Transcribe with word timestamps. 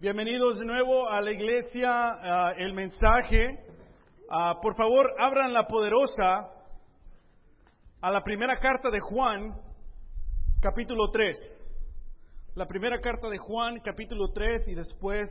Bienvenidos 0.00 0.58
de 0.58 0.64
nuevo 0.64 1.10
a 1.10 1.20
la 1.20 1.30
iglesia, 1.30 1.90
ah, 1.92 2.54
el 2.56 2.72
mensaje. 2.72 3.58
Ah, 4.30 4.58
por 4.62 4.74
favor, 4.74 5.12
abran 5.18 5.52
la 5.52 5.66
poderosa 5.66 6.50
a 8.00 8.10
la 8.10 8.22
primera 8.22 8.58
carta 8.58 8.88
de 8.88 8.98
Juan, 8.98 9.54
capítulo 10.62 11.10
3. 11.10 11.36
La 12.54 12.64
primera 12.64 12.98
carta 13.02 13.28
de 13.28 13.36
Juan, 13.36 13.80
capítulo 13.80 14.32
3, 14.32 14.68
y 14.68 14.74
después 14.74 15.28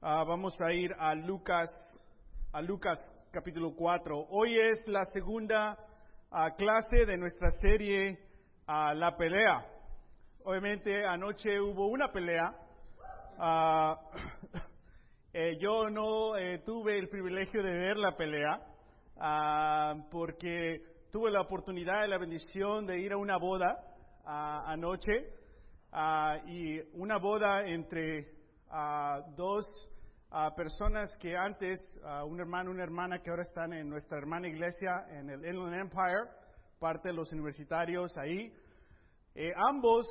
ah, 0.00 0.22
vamos 0.28 0.60
a 0.60 0.72
ir 0.72 0.92
a 0.96 1.16
Lucas, 1.16 1.68
a 2.52 2.62
Lucas, 2.62 3.00
capítulo 3.32 3.74
4. 3.74 4.26
Hoy 4.30 4.60
es 4.60 4.86
la 4.86 5.04
segunda 5.06 5.76
clase 6.56 7.04
de 7.04 7.16
nuestra 7.16 7.50
serie 7.60 8.16
La 8.68 9.16
pelea. 9.18 9.66
Obviamente 10.44 11.04
anoche 11.04 11.60
hubo 11.60 11.88
una 11.88 12.12
pelea 12.12 12.61
Ah, 13.44 13.98
eh, 15.32 15.58
yo 15.60 15.90
no 15.90 16.36
eh, 16.36 16.60
tuve 16.64 16.96
el 16.96 17.08
privilegio 17.08 17.60
de 17.60 17.76
ver 17.76 17.96
la 17.96 18.16
pelea 18.16 18.60
ah, 19.16 19.96
porque 20.12 21.08
tuve 21.10 21.28
la 21.32 21.40
oportunidad 21.40 22.04
y 22.04 22.08
la 22.08 22.18
bendición 22.18 22.86
de 22.86 23.00
ir 23.00 23.12
a 23.12 23.16
una 23.16 23.38
boda 23.38 23.82
ah, 24.24 24.62
anoche 24.68 25.10
y 26.46 26.78
una 26.92 27.18
boda 27.18 27.66
entre 27.66 28.32
dos 29.36 29.66
personas 30.56 31.12
que 31.18 31.36
antes, 31.36 31.80
un 32.24 32.38
hermano 32.38 32.70
y 32.70 32.74
una 32.74 32.84
hermana 32.84 33.18
que 33.18 33.28
ahora 33.28 33.42
están 33.42 33.72
en 33.72 33.90
nuestra 33.90 34.18
hermana 34.18 34.46
iglesia 34.46 35.04
en 35.10 35.28
el 35.28 35.44
Inland 35.44 35.74
Empire, 35.74 36.30
parte 36.78 37.08
de 37.08 37.14
los 37.14 37.32
universitarios 37.32 38.16
ahí. 38.16 38.54
Eh, 39.34 39.50
ambos 39.56 40.06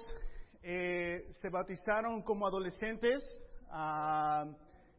eh, 0.64 1.26
se 1.42 1.50
bautizaron 1.50 2.22
como 2.22 2.46
adolescentes 2.46 3.24
ah, 3.72 4.46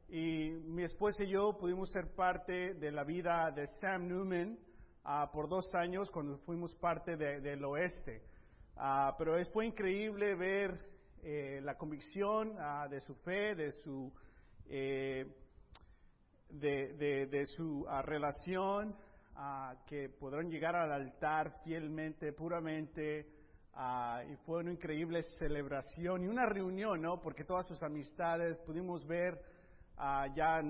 y 0.09 0.51
mi 0.51 0.83
esposa 0.83 1.23
y 1.23 1.29
yo 1.31 1.57
pudimos 1.57 1.89
ser 1.93 2.15
parte 2.17 2.75
de 2.75 2.91
la 2.91 3.05
vida 3.05 3.49
de 3.53 3.69
Sam 3.81 4.09
Newman 4.09 4.59
ah, 5.05 5.31
por 5.33 5.49
dos 5.49 5.73
años 5.75 6.11
cuando 6.11 6.37
fuimos 6.39 6.75
parte 6.75 7.17
del 7.17 7.65
oeste. 7.65 8.23
Ah, 8.77 9.15
pero 9.17 9.37
fue 9.53 9.67
increíble 9.67 10.35
ver 10.35 10.85
eh, 11.23 11.61
la 11.63 11.77
convicción 11.77 12.57
de 12.91 13.01
su 13.01 13.15
fe, 13.17 13.55
de 13.55 13.71
su, 13.85 14.13
eh, 14.67 15.33
de, 16.51 17.27
de, 17.29 17.47
su 17.47 17.87
relación, 18.03 18.97
que 19.87 20.09
podrán 20.09 20.51
llegar 20.51 20.75
al 20.75 20.91
altar 20.91 21.61
fielmente, 21.63 22.33
puramente. 22.33 23.42
Ah, 23.75 24.23
y 24.31 24.37
fue 24.45 24.59
una 24.59 24.73
increíble 24.73 25.23
celebración 25.39 26.25
y 26.25 26.27
una 26.27 26.45
reunión, 26.45 27.01
¿no? 27.01 27.21
Porque 27.21 27.45
todas 27.45 27.67
sus 27.67 27.83
amistades 27.83 28.59
pudimos 28.67 29.07
ver 29.07 29.41
ah, 29.97 30.27
ya 30.35 30.61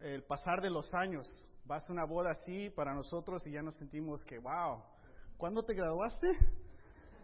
el 0.00 0.22
pasar 0.24 0.60
de 0.60 0.68
los 0.68 0.92
años. 0.92 1.26
Vas 1.64 1.88
a 1.88 1.92
una 1.92 2.04
boda 2.04 2.32
así 2.32 2.68
para 2.70 2.94
nosotros 2.94 3.46
y 3.46 3.52
ya 3.52 3.62
nos 3.62 3.76
sentimos 3.76 4.22
que, 4.22 4.38
wow, 4.38 4.82
¿cuándo 5.38 5.62
te 5.62 5.72
graduaste? 5.72 6.28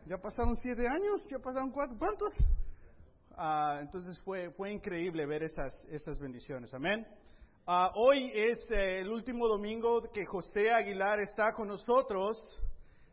¿Ya 0.06 0.16
pasaron 0.16 0.56
siete 0.62 0.86
años? 0.88 1.26
¿Ya 1.30 1.38
pasaron 1.40 1.70
cuatro? 1.72 1.96
¿Cuántos? 1.98 2.32
Ah, 3.36 3.80
entonces 3.82 4.18
fue, 4.22 4.50
fue 4.52 4.72
increíble 4.72 5.26
ver 5.26 5.42
esas, 5.42 5.74
esas 5.90 6.18
bendiciones. 6.18 6.72
Amén. 6.72 7.06
hoy 7.96 8.30
es 8.32 8.58
eh, 8.70 9.00
el 9.00 9.10
último 9.10 9.46
domingo 9.46 10.00
que 10.10 10.24
José 10.24 10.70
Aguilar 10.70 11.20
está 11.20 11.52
con 11.52 11.68
nosotros. 11.68 12.38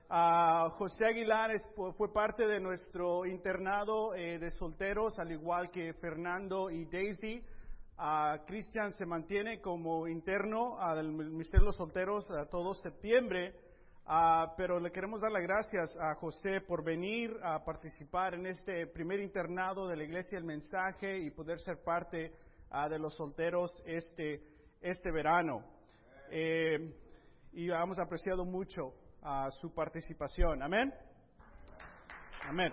José 0.09 1.05
Aguilar 1.05 1.51
fue 1.97 2.13
parte 2.13 2.45
de 2.45 2.59
nuestro 2.59 3.25
internado 3.25 4.13
eh, 4.13 4.37
de 4.37 4.51
solteros, 4.51 5.17
al 5.17 5.31
igual 5.31 5.71
que 5.71 5.93
Fernando 5.93 6.69
y 6.69 6.85
Daisy. 6.85 7.43
Cristian 8.47 8.91
se 8.93 9.05
mantiene 9.05 9.61
como 9.61 10.07
interno 10.07 10.77
del 10.95 11.11
Ministerio 11.11 11.61
de 11.61 11.65
los 11.67 11.75
Solteros 11.75 12.27
todo 12.49 12.73
septiembre, 12.73 13.55
pero 14.57 14.79
le 14.79 14.91
queremos 14.91 15.21
dar 15.21 15.31
las 15.31 15.43
gracias 15.43 15.95
a 15.97 16.15
José 16.15 16.61
por 16.61 16.83
venir 16.83 17.37
a 17.43 17.63
participar 17.63 18.33
en 18.33 18.47
este 18.47 18.87
primer 18.87 19.19
internado 19.19 19.87
de 19.87 19.95
la 19.95 20.03
Iglesia 20.03 20.37
El 20.37 20.43
Mensaje 20.43 21.19
y 21.19 21.31
poder 21.31 21.59
ser 21.59 21.83
parte 21.83 22.33
de 22.89 22.99
los 22.99 23.15
solteros 23.15 23.81
este, 23.85 24.41
este 24.81 25.11
verano. 25.11 25.63
Eh, 26.31 26.93
y 27.53 27.69
hemos 27.69 27.99
apreciado 27.99 28.43
mucho 28.43 28.93
a 29.23 29.49
su 29.51 29.73
participación. 29.73 30.61
Amén. 30.61 30.93
Amén. 32.47 32.71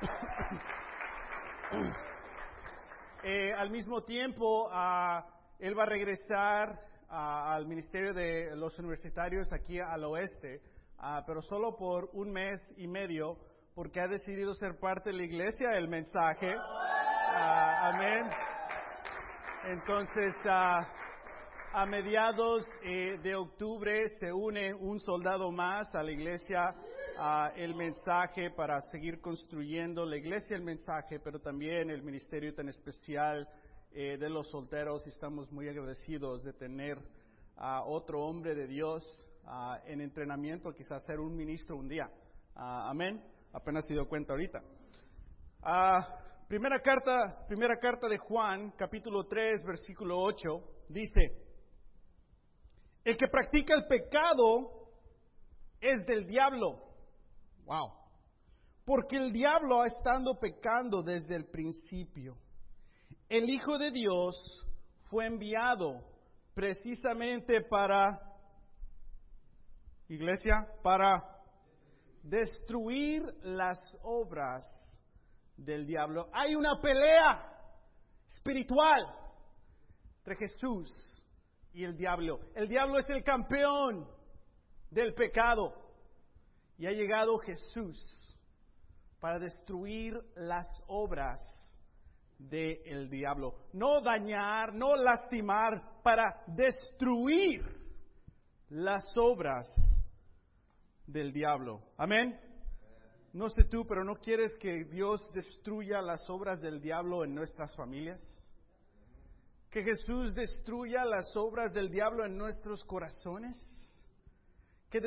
Eh, 3.22 3.52
al 3.52 3.68
mismo 3.68 4.02
tiempo, 4.02 4.70
él 5.58 5.78
va 5.78 5.82
a 5.82 5.86
regresar 5.86 6.80
al 7.10 7.66
Ministerio 7.66 8.14
de 8.14 8.56
los 8.56 8.78
Universitarios 8.78 9.52
aquí 9.52 9.78
al 9.78 10.04
oeste, 10.04 10.62
pero 11.26 11.42
solo 11.42 11.76
por 11.76 12.08
un 12.14 12.32
mes 12.32 12.58
y 12.78 12.86
medio, 12.86 13.36
porque 13.74 14.00
ha 14.00 14.08
decidido 14.08 14.54
ser 14.54 14.78
parte 14.80 15.10
de 15.10 15.16
la 15.18 15.24
iglesia 15.24 15.68
del 15.74 15.88
mensaje. 15.88 16.54
amén. 17.34 18.30
Entonces, 19.66 20.34
a 21.72 21.86
mediados 21.86 22.66
eh, 22.82 23.16
de 23.22 23.36
octubre 23.36 24.08
se 24.18 24.32
une 24.32 24.74
un 24.74 24.98
soldado 24.98 25.52
más 25.52 25.94
a 25.94 26.02
la 26.02 26.10
iglesia, 26.10 26.74
a 27.16 27.52
el 27.54 27.76
mensaje 27.76 28.50
para 28.50 28.80
seguir 28.90 29.20
construyendo 29.20 30.04
la 30.04 30.16
iglesia, 30.16 30.56
el 30.56 30.64
mensaje, 30.64 31.20
pero 31.20 31.38
también 31.38 31.90
el 31.90 32.02
ministerio 32.02 32.52
tan 32.54 32.68
especial 32.68 33.48
eh, 33.92 34.16
de 34.18 34.28
los 34.28 34.50
solteros. 34.50 35.06
Estamos 35.06 35.50
muy 35.52 35.68
agradecidos 35.68 36.42
de 36.42 36.52
tener 36.54 36.98
a 37.56 37.84
otro 37.84 38.24
hombre 38.24 38.54
de 38.54 38.66
Dios 38.66 39.04
en 39.84 40.00
entrenamiento, 40.00 40.72
quizás 40.72 41.04
ser 41.04 41.18
un 41.18 41.34
ministro 41.34 41.76
un 41.76 41.88
día. 41.88 42.08
amén. 42.54 43.22
Apenas 43.52 43.84
se 43.86 43.94
dio 43.94 44.06
cuenta 44.08 44.32
ahorita. 44.32 44.60
primera 46.48 46.78
carta, 46.80 47.44
primera 47.48 47.76
carta 47.78 48.08
de 48.08 48.18
Juan, 48.18 48.72
capítulo 48.76 49.26
3, 49.26 49.64
versículo 49.64 50.18
8, 50.20 50.48
dice, 50.88 51.49
el 53.04 53.16
que 53.16 53.28
practica 53.28 53.74
el 53.74 53.86
pecado 53.86 54.88
es 55.80 56.04
del 56.06 56.26
diablo. 56.26 56.82
Wow. 57.64 57.92
Porque 58.84 59.16
el 59.16 59.32
diablo 59.32 59.82
ha 59.82 59.86
estado 59.86 60.38
pecando 60.38 61.02
desde 61.02 61.36
el 61.36 61.46
principio. 61.46 62.36
El 63.28 63.48
Hijo 63.48 63.78
de 63.78 63.90
Dios 63.90 64.34
fue 65.08 65.26
enviado 65.26 66.04
precisamente 66.54 67.62
para, 67.62 68.20
iglesia, 70.08 70.66
para 70.82 71.22
destruir 72.22 73.22
las 73.42 73.78
obras 74.02 74.66
del 75.56 75.86
diablo. 75.86 76.28
Hay 76.32 76.54
una 76.54 76.80
pelea 76.80 77.40
espiritual 78.26 79.06
entre 80.18 80.36
Jesús 80.36 81.19
y 81.72 81.84
el 81.84 81.96
diablo. 81.96 82.40
El 82.54 82.68
diablo 82.68 82.98
es 82.98 83.08
el 83.10 83.22
campeón 83.22 84.06
del 84.90 85.14
pecado. 85.14 85.74
Y 86.78 86.86
ha 86.86 86.92
llegado 86.92 87.38
Jesús 87.38 87.98
para 89.20 89.38
destruir 89.38 90.18
las 90.34 90.66
obras 90.86 91.40
del 92.38 93.10
diablo. 93.10 93.54
No 93.72 94.00
dañar, 94.00 94.74
no 94.74 94.96
lastimar, 94.96 96.00
para 96.02 96.42
destruir 96.46 97.62
las 98.70 99.04
obras 99.16 99.68
del 101.06 101.32
diablo. 101.32 101.82
Amén. 101.98 102.40
No 103.32 103.50
sé 103.50 103.64
tú, 103.64 103.86
pero 103.86 104.04
¿no 104.04 104.16
quieres 104.16 104.54
que 104.58 104.84
Dios 104.84 105.22
destruya 105.32 106.00
las 106.00 106.28
obras 106.30 106.60
del 106.60 106.80
diablo 106.80 107.24
en 107.24 107.34
nuestras 107.34 107.76
familias? 107.76 108.20
Que 109.70 109.84
Jesús 109.84 110.34
destruya 110.34 111.04
las 111.04 111.34
obras 111.36 111.72
del 111.72 111.90
diablo 111.90 112.26
en 112.26 112.36
nuestros 112.36 112.84
corazones, 112.84 113.56
que, 114.90 115.00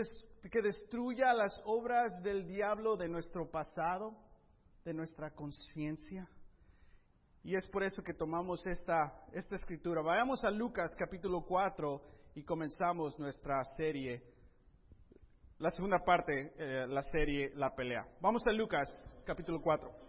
que 0.50 0.62
destruya 0.62 1.33
las 1.33 1.62
obras 1.65 2.24
del 2.24 2.48
diablo 2.48 2.95
de 2.95 3.10
nuestro 3.10 3.51
pasado, 3.51 4.15
de 4.86 4.94
nuestra 4.94 5.31
conciencia. 5.31 6.30
Y 7.44 7.56
es 7.56 7.68
por 7.68 7.83
eso 7.83 8.01
que 8.01 8.13
tomamos 8.13 8.65
esta, 8.65 9.25
esta 9.33 9.56
escritura. 9.56 10.01
Vayamos 10.01 10.42
a 10.45 10.50
Lucas 10.50 10.95
capítulo 10.98 11.42
4 11.45 12.01
y 12.36 12.44
comenzamos 12.44 13.19
nuestra 13.19 13.62
serie, 13.75 14.24
la 15.60 15.71
segunda 15.71 16.00
parte, 16.00 16.54
eh, 16.57 16.88
la 16.88 17.04
serie 17.04 17.51
La 17.56 17.75
pelea. 17.75 18.07
Vamos 18.21 18.48
a 18.48 18.51
Lucas 18.54 18.88
capítulo 19.25 19.62
4. 19.62 20.02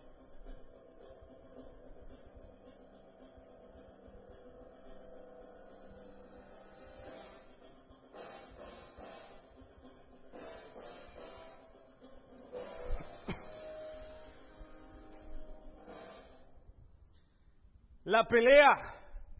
La 18.15 18.23
pelea. 18.29 18.77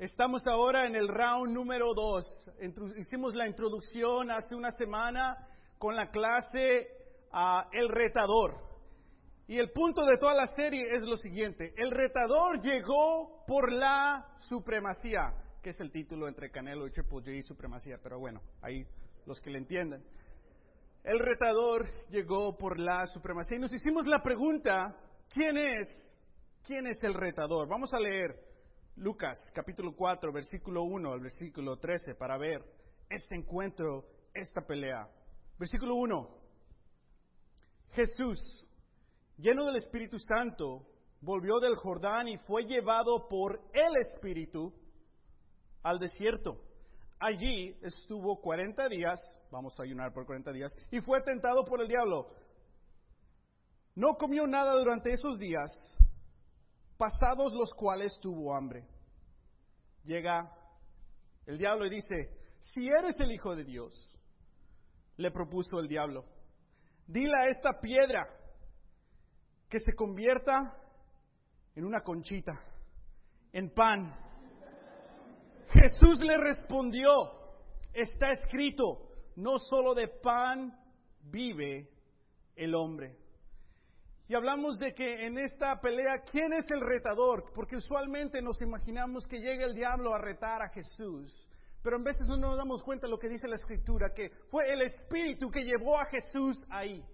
Estamos 0.01 0.45
ahora 0.49 0.85
en 0.89 0.97
el 0.97 1.07
round 1.07 1.55
número 1.55 1.95
dos. 1.95 2.27
Hicimos 2.97 3.37
la 3.37 3.47
introducción 3.47 4.33
hace 4.33 4.57
una 4.57 4.73
semana 4.73 5.37
con 5.79 5.95
la 5.95 6.11
clase 6.11 6.89
a 7.31 7.69
El 7.71 7.89
Retador. 7.89 8.57
Y 9.47 9.61
el 9.61 9.71
punto 9.71 10.05
de 10.05 10.19
toda 10.19 10.35
la 10.35 10.49
serie 10.57 10.89
es 10.91 11.03
lo 11.03 11.17
siguiente. 11.19 11.73
El 11.77 11.93
retador 11.93 12.61
llegó 12.63 13.45
por 13.47 13.71
la 13.71 14.27
supremacía, 14.49 15.33
que 15.63 15.71
es 15.71 15.79
el 15.79 15.93
título 15.93 16.27
entre 16.27 16.51
Canelo 16.51 16.89
y 16.89 16.91
Triple 16.91 17.37
y 17.37 17.43
supremacía, 17.45 17.99
pero 18.03 18.19
bueno, 18.19 18.41
ahí 18.61 18.85
los 19.25 19.41
que 19.41 19.51
le 19.51 19.59
entiendan. 19.59 20.03
El 21.05 21.21
retador 21.21 21.87
llegó 22.11 22.59
por 22.59 22.81
la 22.81 23.07
supremacía 23.07 23.57
y 23.57 23.61
nos 23.61 23.73
hicimos 23.73 24.05
la 24.09 24.21
pregunta, 24.21 24.97
¿quién 25.33 25.59
es? 25.59 25.87
¿Quién 26.65 26.89
es 26.89 27.01
el 27.05 27.15
retador? 27.15 27.69
Vamos 27.69 27.95
a 27.95 28.01
leer 28.01 28.53
Lucas 28.97 29.39
capítulo 29.53 29.95
4, 29.97 30.33
versículo 30.33 30.85
1 30.85 31.13
al 31.13 31.21
versículo 31.21 31.79
13 31.79 32.15
para 32.15 32.39
ver 32.39 32.65
este 33.11 33.35
encuentro, 33.35 34.05
esta 34.33 34.61
pelea. 34.61 35.09
Versículo 35.59 35.97
1. 35.97 36.29
Jesús, 37.91 38.39
lleno 39.37 39.65
del 39.65 39.77
Espíritu 39.77 40.19
Santo, 40.21 40.87
volvió 41.21 41.59
del 41.59 41.75
Jordán 41.75 42.29
y 42.29 42.39
fue 42.39 42.67
llevado 42.67 43.27
por 43.29 43.61
el 43.73 43.97
Espíritu 43.97 44.73
al 45.83 45.99
desierto. 45.99 46.61
Allí 47.19 47.77
estuvo 47.83 48.41
40 48.41 48.89
días, 48.89 49.21
vamos 49.51 49.79
a 49.79 49.83
ayunar 49.83 50.13
por 50.13 50.25
40 50.25 50.53
días, 50.53 50.73
y 50.93 51.01
fue 51.01 51.21
tentado 51.23 51.65
por 51.65 51.81
el 51.81 51.89
diablo. 51.89 52.29
No 53.97 54.15
comió 54.15 54.47
nada 54.47 54.73
durante 54.73 55.13
esos 55.13 55.39
días 55.39 55.94
pasados 56.97 57.53
los 57.53 57.73
cuales 57.75 58.19
tuvo 58.21 58.55
hambre. 58.55 58.87
Llega 60.05 60.51
el 61.47 61.59
diablo 61.59 61.87
y 61.87 61.91
dice, 61.91 62.31
si 62.59 62.87
eres 62.87 63.19
el 63.21 63.33
Hijo 63.33 63.55
de 63.55 63.65
Dios, 63.65 64.11
le 65.17 65.31
propuso 65.31 65.79
el 65.79 65.89
diablo, 65.89 66.25
dile 67.07 67.35
a 67.39 67.49
esta 67.49 67.81
piedra 67.81 68.27
que 69.69 69.81
se 69.81 69.95
convierta 69.95 70.77
en 71.75 71.85
una 71.85 72.01
conchita, 72.01 72.53
en 73.53 73.71
pan. 73.71 74.15
Jesús 75.71 76.21
le 76.21 76.37
respondió, 76.37 77.11
está 77.93 78.33
escrito, 78.33 79.09
no 79.37 79.59
solo 79.59 79.95
de 79.95 80.09
pan 80.09 80.79
vive 81.23 81.91
el 82.57 82.75
hombre. 82.75 83.24
Y 84.27 84.35
hablamos 84.35 84.79
de 84.79 84.95
que 84.95 85.27
en 85.27 85.37
esta 85.37 85.79
pelea, 85.81 86.23
¿quién 86.31 86.53
es 86.55 86.65
el 86.71 86.81
retador? 86.81 87.53
Porque 87.55 87.77
usualmente 87.77 88.41
nos 88.41 88.61
imaginamos 88.63 89.27
que 89.27 89.39
llega 89.39 89.67
el 89.67 89.75
diablo 89.75 90.15
a 90.15 90.19
retar 90.19 90.63
a 90.63 90.71
Jesús. 90.71 91.47
Pero 91.83 91.99
en 91.99 92.05
veces 92.05 92.27
no 92.27 92.39
nos 92.39 92.57
damos 92.57 92.83
cuenta 92.83 93.07
de 93.07 93.11
lo 93.11 93.19
que 93.19 93.29
dice 93.29 93.47
la 93.47 93.57
Escritura, 93.57 94.15
que 94.15 94.31
fue 94.51 94.73
el 94.73 94.81
Espíritu 94.81 95.51
que 95.51 95.63
llevó 95.63 95.99
a 96.01 96.07
Jesús 96.07 96.59
ahí. 96.71 97.05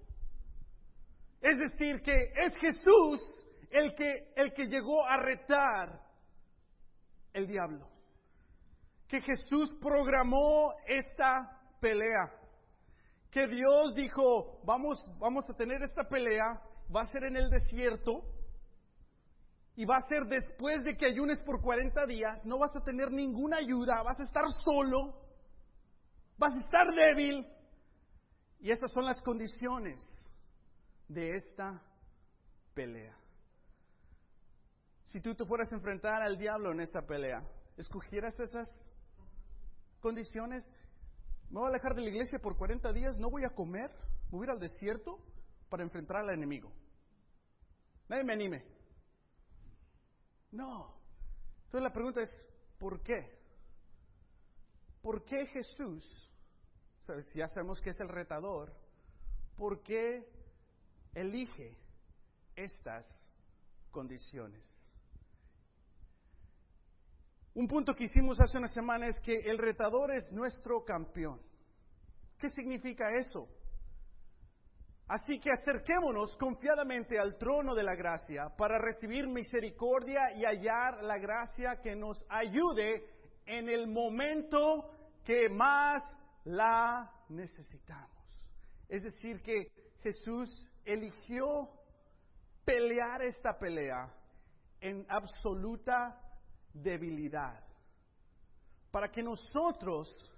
Es 1.41 1.59
decir, 1.59 2.01
que 2.03 2.33
es 2.37 2.55
Jesús 2.61 3.47
el 3.71 3.95
que, 3.97 4.33
el 4.37 4.53
que 4.53 4.67
llegó 4.67 5.05
a 5.05 5.17
retar 5.17 6.01
el 7.33 7.49
diablo. 7.49 7.89
Que 9.09 9.21
Jesús 9.21 9.73
programó 9.81 10.75
esta 10.87 11.61
pelea. 11.81 12.33
Que 13.33 13.49
Dios 13.49 13.95
dijo, 13.97 14.61
vamos, 14.65 14.99
vamos 15.19 15.49
a 15.51 15.55
tener 15.55 15.83
esta 15.83 16.05
pelea, 16.05 16.61
va 16.95 17.03
a 17.03 17.07
ser 17.07 17.25
en 17.25 17.37
el 17.37 17.51
desierto 17.51 18.25
y 19.77 19.85
va 19.85 19.97
a 19.97 20.09
ser 20.09 20.25
después 20.27 20.85
de 20.85 20.97
que 20.97 21.07
ayunes 21.07 21.41
por 21.41 21.63
40 21.63 22.07
días, 22.07 22.45
no 22.45 22.59
vas 22.59 22.75
a 22.75 22.85
tener 22.85 23.11
ninguna 23.11 23.59
ayuda, 23.59 24.03
vas 24.03 24.19
a 24.19 24.25
estar 24.25 24.45
solo, 24.65 25.15
vas 26.37 26.55
a 26.55 26.61
estar 26.61 26.87
débil. 26.89 27.47
Y 28.59 28.71
estas 28.71 28.93
son 28.93 29.07
las 29.07 29.23
condiciones 29.23 29.99
de 31.09 31.35
esta 31.35 31.83
pelea. 32.75 33.17
Si 35.07 35.21
tú 35.21 35.35
te 35.35 35.47
fueras 35.47 35.73
a 35.73 35.77
enfrentar 35.77 36.23
al 36.23 36.37
diablo 36.37 36.73
en 36.73 36.81
esta 36.81 37.03
pelea, 37.07 37.43
¿escogieras 37.77 38.39
esas 38.39 38.69
condiciones? 40.01 40.71
Me 41.49 41.59
voy 41.59 41.67
a 41.67 41.71
alejar 41.71 41.95
de 41.95 42.03
la 42.03 42.11
iglesia 42.11 42.39
por 42.39 42.57
40 42.57 42.93
días, 42.93 43.19
no 43.19 43.31
voy 43.31 43.45
a 43.45 43.55
comer, 43.55 43.91
voy 44.29 44.43
a 44.43 44.45
ir 44.45 44.51
al 44.51 44.61
desierto 44.61 45.19
para 45.71 45.85
enfrentar 45.85 46.19
al 46.19 46.31
enemigo. 46.31 46.71
Nadie 48.09 48.25
me 48.25 48.33
anime. 48.35 48.65
No. 50.51 51.01
Entonces 51.67 51.83
la 51.83 51.93
pregunta 51.93 52.21
es, 52.21 52.47
¿por 52.79 53.01
qué? 53.03 53.39
¿Por 55.01 55.25
qué 55.25 55.47
Jesús, 55.47 56.05
si 57.27 57.39
ya 57.39 57.49
sabemos 57.49 57.81
que 57.81 57.91
es 57.91 58.01
el 58.01 58.09
retador, 58.09 58.75
¿por 59.57 59.83
qué 59.83 60.29
elige 61.15 61.79
estas 62.57 63.07
condiciones? 63.91 64.63
Un 67.55 67.67
punto 67.69 67.95
que 67.95 68.05
hicimos 68.05 68.41
hace 68.41 68.59
una 68.59 68.69
semana 68.69 69.07
es 69.07 69.21
que 69.23 69.39
el 69.39 69.59
retador 69.59 70.13
es 70.13 70.31
nuestro 70.33 70.85
campeón. 70.85 71.41
¿Qué 72.39 72.49
significa 72.51 73.15
eso? 73.17 73.49
Así 75.11 75.41
que 75.41 75.51
acerquémonos 75.51 76.37
confiadamente 76.37 77.19
al 77.19 77.37
trono 77.37 77.75
de 77.75 77.83
la 77.83 77.97
gracia 77.97 78.49
para 78.57 78.79
recibir 78.79 79.27
misericordia 79.27 80.33
y 80.37 80.45
hallar 80.45 81.03
la 81.03 81.19
gracia 81.19 81.81
que 81.83 81.97
nos 81.97 82.25
ayude 82.29 83.05
en 83.45 83.69
el 83.69 83.89
momento 83.89 84.89
que 85.25 85.49
más 85.49 86.05
la 86.45 87.11
necesitamos. 87.29 88.25
Es 88.89 89.03
decir, 89.03 89.43
que 89.43 89.73
Jesús 90.01 90.49
eligió 90.85 91.69
pelear 92.65 93.23
esta 93.23 93.59
pelea 93.59 94.15
en 94.81 95.05
absoluta 95.09 96.21
debilidad. 96.73 97.65
Para 98.93 99.11
que 99.11 99.25
nosotros, 99.25 100.31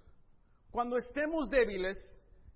cuando 0.71 0.97
estemos 0.97 1.47
débiles, 1.51 2.03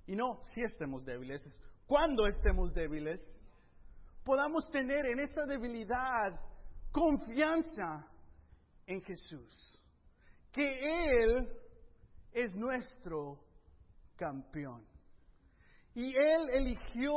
y 0.08 0.16
no 0.16 0.42
si 0.46 0.64
estemos 0.64 1.06
débiles, 1.06 1.46
cuando 1.88 2.28
estemos 2.28 2.74
débiles, 2.74 3.20
podamos 4.24 4.70
tener 4.70 5.06
en 5.06 5.20
esa 5.20 5.46
debilidad 5.46 6.38
confianza 6.92 8.06
en 8.86 9.02
Jesús, 9.02 9.82
que 10.52 10.68
Él 10.68 11.48
es 12.34 12.54
nuestro 12.56 13.40
campeón. 14.18 14.86
Y 15.94 16.14
Él 16.16 16.50
eligió 16.54 17.14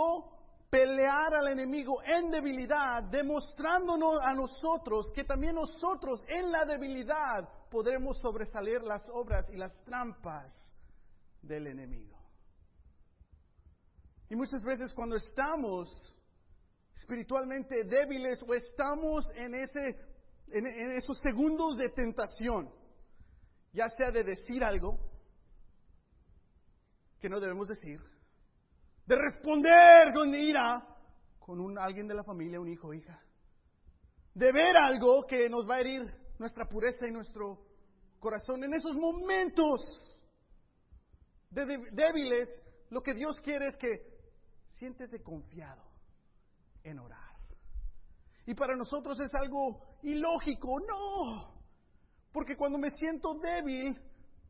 pelear 0.70 1.34
al 1.34 1.48
enemigo 1.48 1.94
en 2.04 2.30
debilidad, 2.30 3.02
demostrándonos 3.10 4.20
a 4.22 4.32
nosotros 4.34 5.10
que 5.12 5.24
también 5.24 5.56
nosotros 5.56 6.22
en 6.28 6.50
la 6.50 6.64
debilidad 6.64 7.68
podremos 7.68 8.18
sobresalir 8.18 8.80
las 8.82 9.02
obras 9.12 9.46
y 9.52 9.56
las 9.56 9.72
trampas 9.84 10.54
del 11.42 11.66
enemigo. 11.66 12.19
Y 14.30 14.36
muchas 14.36 14.62
veces 14.62 14.94
cuando 14.94 15.16
estamos 15.16 16.14
espiritualmente 16.94 17.82
débiles 17.82 18.40
o 18.44 18.54
estamos 18.54 19.28
en, 19.34 19.56
ese, 19.56 19.98
en, 20.52 20.92
esos 20.92 21.18
segundos 21.18 21.76
de 21.76 21.88
tentación, 21.88 22.70
ya 23.72 23.88
sea 23.88 24.12
de 24.12 24.22
decir 24.22 24.62
algo 24.62 24.98
que 27.20 27.28
no 27.28 27.40
debemos 27.40 27.66
decir, 27.66 28.00
de 29.04 29.16
responder 29.16 30.12
con 30.14 30.32
ira 30.32 30.86
con 31.40 31.60
un, 31.60 31.76
alguien 31.76 32.06
de 32.06 32.14
la 32.14 32.22
familia, 32.22 32.60
un 32.60 32.68
hijo 32.68 32.86
o 32.86 32.94
hija, 32.94 33.20
de 34.32 34.52
ver 34.52 34.76
algo 34.76 35.26
que 35.26 35.48
nos 35.48 35.68
va 35.68 35.76
a 35.76 35.80
herir 35.80 36.02
nuestra 36.38 36.66
pureza 36.66 37.04
y 37.08 37.10
nuestro 37.10 37.58
corazón. 38.20 38.62
En 38.62 38.74
esos 38.74 38.94
momentos 38.94 40.20
de 41.50 41.66
débiles, 41.90 42.54
lo 42.90 43.02
que 43.02 43.14
Dios 43.14 43.40
quiere 43.40 43.66
es 43.66 43.76
que 43.76 44.19
siéntete 44.80 45.22
confiado 45.22 45.84
en 46.82 46.98
orar. 46.98 47.36
Y 48.46 48.54
para 48.54 48.74
nosotros 48.74 49.20
es 49.20 49.32
algo 49.34 49.98
ilógico, 50.02 50.80
no. 50.80 51.62
Porque 52.32 52.56
cuando 52.56 52.78
me 52.78 52.90
siento 52.90 53.34
débil, 53.34 53.94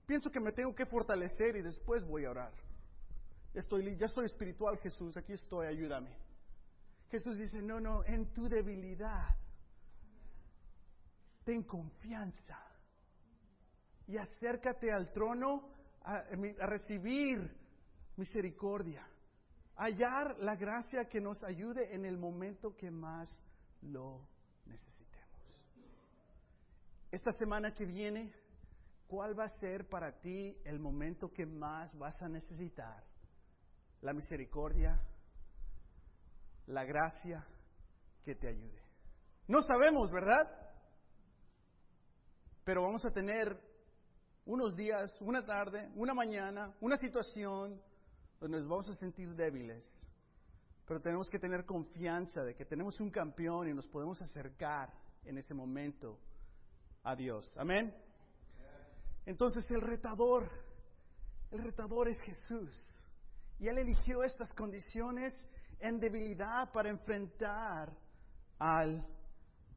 pienso 0.07 0.31
que 0.31 0.41
me 0.41 0.53
tengo 0.53 0.73
que 0.75 0.87
fortalecer 0.87 1.57
y 1.57 1.63
después 1.63 2.07
voy 2.07 2.25
a 2.25 2.31
orar. 2.31 2.53
Estoy, 3.53 3.97
ya 3.99 4.07
soy 4.07 4.27
espiritual, 4.27 4.79
Jesús, 4.79 5.17
aquí 5.17 5.33
estoy, 5.33 5.67
ayúdame. 5.67 6.17
Jesús 7.11 7.37
dice, 7.37 7.61
no, 7.61 7.81
no, 7.81 8.05
en 8.05 8.33
tu 8.33 8.49
debilidad, 8.49 9.37
ten 11.45 11.65
confianza 11.65 12.65
y 14.07 14.17
acércate 14.17 14.93
al 14.93 15.13
trono 15.13 15.75
a, 16.03 16.23
a 16.61 16.67
recibir 16.67 17.57
misericordia 18.17 19.05
hallar 19.81 20.37
la 20.39 20.57
gracia 20.57 21.07
que 21.07 21.21
nos 21.21 21.43
ayude 21.43 21.95
en 21.95 22.05
el 22.05 22.19
momento 22.19 22.77
que 22.77 22.91
más 22.91 23.29
lo 23.81 24.27
necesitemos. 24.67 25.01
esta 27.11 27.33
semana 27.33 27.73
que 27.73 27.87
viene, 27.87 28.33
¿cuál 29.09 29.37
va 29.37 29.45
a 29.45 29.59
ser 29.59 29.89
para 29.89 30.13
ti 30.21 30.57
el 30.65 30.79
momento 30.79 31.33
que 31.33 31.47
más 31.47 31.97
vas 31.99 32.21
a 32.23 32.29
necesitar? 32.29 33.03
La 34.03 34.13
misericordia, 34.13 35.01
la 36.67 36.85
gracia 36.85 37.45
que 38.23 38.35
te 38.35 38.49
ayude. 38.49 38.83
No 39.49 39.63
sabemos, 39.63 40.11
¿verdad? 40.13 40.47
Pero 42.65 42.83
vamos 42.83 43.05
a 43.05 43.11
tener 43.11 43.59
unos 44.45 44.77
días, 44.77 45.11
una 45.21 45.45
tarde, 45.45 45.91
una 45.97 46.15
mañana, 46.15 46.73
una 46.81 46.97
situación 46.97 47.83
nos 48.49 48.67
vamos 48.67 48.89
a 48.89 48.95
sentir 48.95 49.35
débiles. 49.35 49.85
Pero 50.87 51.01
tenemos 51.01 51.29
que 51.29 51.39
tener 51.39 51.65
confianza 51.67 52.43
de 52.43 52.55
que 52.55 52.65
tenemos 52.65 52.99
un 53.01 53.11
campeón 53.11 53.69
y 53.69 53.75
nos 53.75 53.87
podemos 53.87 54.21
acercar 54.23 54.93
en 55.25 55.39
ese 55.39 55.55
momento 55.55 56.19
a 57.05 57.15
Dios. 57.15 57.53
Amén. 57.57 57.95
Entonces 59.27 59.65
el 59.71 59.83
retador, 59.83 60.51
el 61.51 61.63
retador 61.63 62.09
es 62.09 62.19
Jesús. 62.21 63.07
Y 63.59 63.69
Él 63.69 63.79
eligió 63.79 64.23
estas 64.25 64.53
condiciones 64.55 65.37
en 65.79 66.01
debilidad 66.01 66.73
para 66.73 66.89
enfrentar 66.89 67.95
al, 68.59 69.07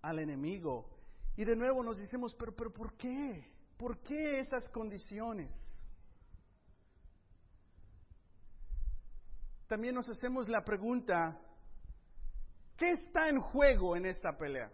al 0.01 0.20
enemigo. 0.20 0.89
Y 1.36 1.43
de 1.43 1.55
nuevo 1.55 1.84
nos 1.84 1.98
decimos, 1.98 2.34
pero, 2.39 2.55
pero 2.55 2.72
¿por 2.72 2.96
qué? 2.96 3.51
¿Por 3.77 4.00
qué 4.00 4.39
esas 4.39 4.70
condiciones? 4.70 5.51
También 9.67 9.96
nos 9.96 10.08
hacemos 10.10 10.50
la 10.50 10.63
pregunta, 10.63 11.39
¿qué 12.77 12.91
está 12.91 13.29
en 13.29 13.39
juego 13.39 13.96
en 13.96 14.05
esta 14.05 14.38
pelea? 14.38 14.72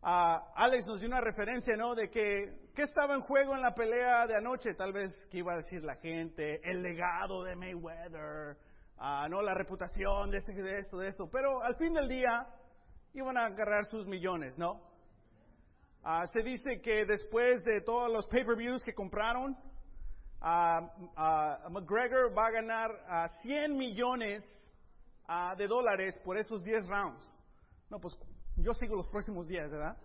Uh, 0.00 0.38
Alex 0.54 0.86
nos 0.86 1.00
dio 1.00 1.08
una 1.08 1.20
referencia, 1.20 1.76
¿no? 1.76 1.94
De 1.94 2.08
que, 2.08 2.70
¿qué 2.72 2.82
estaba 2.82 3.14
en 3.14 3.20
juego 3.22 3.56
en 3.56 3.62
la 3.62 3.74
pelea 3.74 4.26
de 4.26 4.36
anoche? 4.36 4.74
Tal 4.74 4.92
vez, 4.92 5.12
¿qué 5.28 5.38
iba 5.38 5.54
a 5.54 5.56
decir 5.56 5.82
la 5.82 5.96
gente? 5.96 6.60
El 6.62 6.82
legado 6.82 7.42
de 7.42 7.56
Mayweather, 7.56 8.56
uh, 8.96 9.28
¿no? 9.28 9.42
La 9.42 9.54
reputación 9.54 10.30
de, 10.30 10.38
este, 10.38 10.54
de 10.54 10.78
esto, 10.78 10.98
de 10.98 11.08
esto. 11.08 11.28
Pero 11.28 11.62
al 11.62 11.74
fin 11.76 11.92
del 11.94 12.08
día, 12.08 12.46
iban 13.12 13.36
a 13.36 13.46
agarrar 13.46 13.86
sus 13.86 14.06
millones, 14.06 14.56
¿no? 14.56 14.80
Uh, 16.04 16.24
se 16.32 16.42
dice 16.42 16.80
que 16.80 17.04
después 17.04 17.64
de 17.64 17.80
todos 17.80 18.10
los 18.10 18.28
pay-per-views 18.28 18.84
que 18.84 18.94
compraron, 18.94 19.56
McGregor 20.40 22.36
va 22.36 22.46
a 22.46 22.50
ganar 22.50 23.32
100 23.42 23.76
millones 23.76 24.44
de 25.56 25.66
dólares 25.66 26.18
por 26.24 26.36
esos 26.36 26.62
10 26.62 26.86
rounds. 26.86 27.32
No, 27.90 27.98
pues 27.98 28.16
yo 28.56 28.74
sigo 28.74 28.96
los 28.96 29.08
próximos 29.08 29.46
días, 29.46 29.70
¿verdad? 29.70 29.96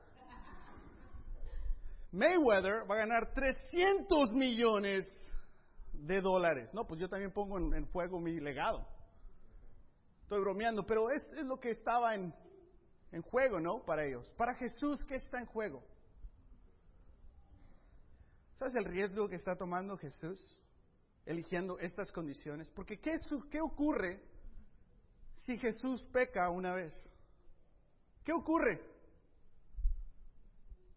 Mayweather 2.11 2.89
va 2.89 2.95
a 2.95 2.99
ganar 2.99 3.33
300 3.33 4.31
millones 4.33 5.11
de 5.93 6.21
dólares. 6.21 6.71
No, 6.73 6.85
pues 6.85 6.99
yo 6.99 7.09
también 7.09 7.31
pongo 7.31 7.57
en, 7.57 7.87
fuego 7.87 8.19
mi 8.19 8.39
legado. 8.39 8.85
Estoy 10.21 10.39
bromeando, 10.41 10.85
pero 10.85 11.09
es, 11.09 11.23
es 11.33 11.45
lo 11.45 11.59
que 11.59 11.71
estaba 11.71 12.13
en, 12.13 12.33
en 13.11 13.21
juego, 13.23 13.59
¿no? 13.59 13.83
Para 13.83 14.05
ellos. 14.05 14.29
Para 14.37 14.53
Jesús, 14.55 15.03
¿qué 15.05 15.15
está 15.15 15.39
en 15.39 15.47
juego? 15.47 15.83
¿Sabes 18.63 18.75
el 18.75 18.85
riesgo 18.85 19.27
que 19.27 19.35
está 19.35 19.57
tomando 19.57 19.97
Jesús 19.97 20.39
eligiendo 21.25 21.77
estas 21.79 22.09
condiciones? 22.13 22.69
Porque 22.69 22.97
¿qué, 22.97 23.19
qué 23.51 23.59
ocurre 23.59 24.23
si 25.35 25.57
Jesús 25.57 26.01
peca 26.13 26.49
una 26.49 26.73
vez? 26.73 26.93
¿Qué 28.23 28.31
ocurre? 28.31 28.81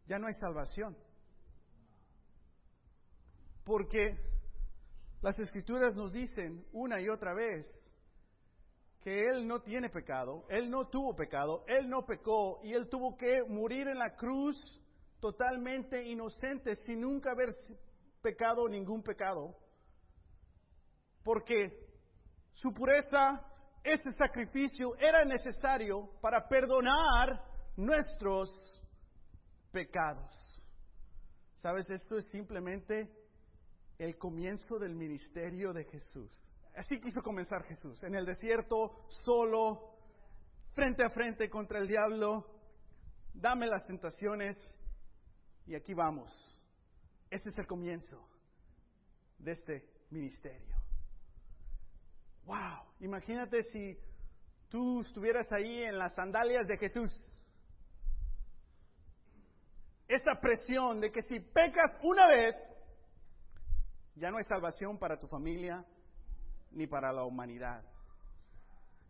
Ya 0.07 0.17
no 0.17 0.29
hay 0.29 0.35
salvación. 0.35 0.97
Porque 3.65 4.17
las 5.21 5.37
escrituras 5.37 5.93
nos 5.97 6.13
dicen 6.13 6.65
una 6.71 7.01
y 7.01 7.09
otra 7.09 7.35
vez 7.35 7.67
que 9.01 9.25
Él 9.29 9.49
no 9.49 9.61
tiene 9.63 9.91
pecado, 9.91 10.47
Él 10.51 10.71
no 10.71 10.87
tuvo 10.87 11.17
pecado, 11.17 11.65
Él 11.67 11.91
no 11.91 12.07
pecó 12.07 12.61
y 12.63 12.75
Él 12.75 12.89
tuvo 12.89 13.17
que 13.17 13.43
morir 13.43 13.89
en 13.89 13.99
la 13.99 14.15
cruz 14.15 14.57
totalmente 15.21 16.03
inocente 16.03 16.77
sin 16.85 17.01
nunca 17.01 17.33
haber 17.33 17.49
pecado 18.23 18.69
ningún 18.69 19.03
pecado. 19.03 19.57
Porque 21.23 21.87
su 22.53 22.73
pureza, 22.73 23.45
ese 23.83 24.11
sacrificio 24.13 24.97
era 24.99 25.25
necesario 25.25 26.11
para 26.21 26.49
perdonar 26.49 27.43
nuestros 27.77 28.51
pecados. 29.73 30.63
¿Sabes? 31.57 31.89
Esto 31.91 32.17
es 32.17 32.29
simplemente 32.29 33.11
el 33.99 34.17
comienzo 34.19 34.79
del 34.79 34.95
ministerio 34.95 35.73
de 35.73 35.85
Jesús. 35.85 36.47
Así 36.75 37.01
quiso 37.01 37.23
comenzar 37.23 37.65
Jesús, 37.65 38.03
en 38.03 38.15
el 38.15 38.27
desierto, 38.27 39.07
solo, 39.09 39.97
frente 40.75 41.05
a 41.05 41.11
frente 41.11 41.49
contra 41.49 41.79
el 41.79 41.89
diablo. 41.89 42.45
Dame 43.33 43.67
las 43.67 43.87
tentaciones 43.87 44.57
y 45.67 45.75
aquí 45.75 45.95
vamos. 45.95 46.33
Este 47.31 47.49
es 47.51 47.59
el 47.59 47.67
comienzo 47.67 48.21
de 49.39 49.53
este 49.53 49.89
ministerio. 50.11 50.77
Wow, 52.45 52.85
imagínate 53.01 53.65
si 53.65 53.99
tú 54.69 55.01
estuvieras 55.01 55.51
ahí 55.53 55.83
en 55.83 55.99
las 55.99 56.15
sandalias 56.15 56.67
de 56.67 56.79
Jesús. 56.79 57.13
Esa 60.07 60.41
presión 60.41 61.01
de 61.01 61.11
que 61.11 61.23
si 61.23 61.41
pecas 61.41 61.99
una 62.03 62.29
vez, 62.29 62.55
ya 64.15 64.31
no 64.31 64.39
hay 64.39 64.45
salvación 64.45 64.99
para 64.99 65.19
tu 65.19 65.27
familia 65.27 65.85
ni 66.71 66.87
para 66.87 67.13
la 67.13 67.25
humanidad. 67.25 67.83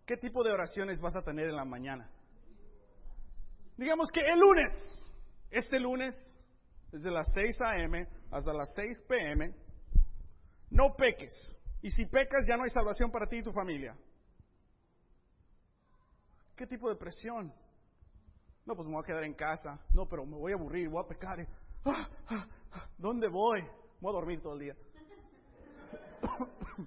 ¿Qué 0.06 0.16
tipo 0.16 0.42
de 0.42 0.52
oraciones 0.52 1.00
vas 1.00 1.14
a 1.16 1.22
tener 1.22 1.48
en 1.48 1.56
la 1.56 1.64
mañana? 1.64 2.10
Digamos 3.76 4.08
que 4.10 4.20
el 4.20 4.40
lunes, 4.40 4.72
este 5.50 5.78
lunes, 5.78 6.14
desde 6.90 7.10
las 7.10 7.26
6 7.34 7.60
a.m. 7.60 8.06
hasta 8.30 8.52
las 8.52 8.70
6 8.74 9.02
p.m., 9.08 9.54
no 10.70 10.94
peques. 10.96 11.32
Y 11.82 11.90
si 11.90 12.06
pecas 12.06 12.44
ya 12.48 12.56
no 12.56 12.64
hay 12.64 12.70
salvación 12.70 13.10
para 13.10 13.26
ti 13.26 13.36
y 13.36 13.42
tu 13.42 13.52
familia. 13.52 13.96
¿Qué 16.56 16.66
tipo 16.66 16.88
de 16.88 16.96
presión? 16.96 17.52
No, 18.64 18.74
pues 18.74 18.88
me 18.88 18.94
voy 18.94 19.02
a 19.02 19.06
quedar 19.06 19.24
en 19.24 19.34
casa. 19.34 19.78
No, 19.92 20.08
pero 20.08 20.24
me 20.26 20.36
voy 20.36 20.52
a 20.52 20.56
aburrir, 20.56 20.88
voy 20.88 21.04
a 21.04 21.08
pecar. 21.08 21.46
Ah, 21.84 22.08
ah, 22.28 22.48
ah, 22.72 22.88
¿Dónde 22.98 23.28
voy? 23.28 23.62
Voy 24.00 24.10
a 24.10 24.14
dormir 24.14 24.40
todo 24.42 24.54
el 24.54 24.60
día. 24.60 24.76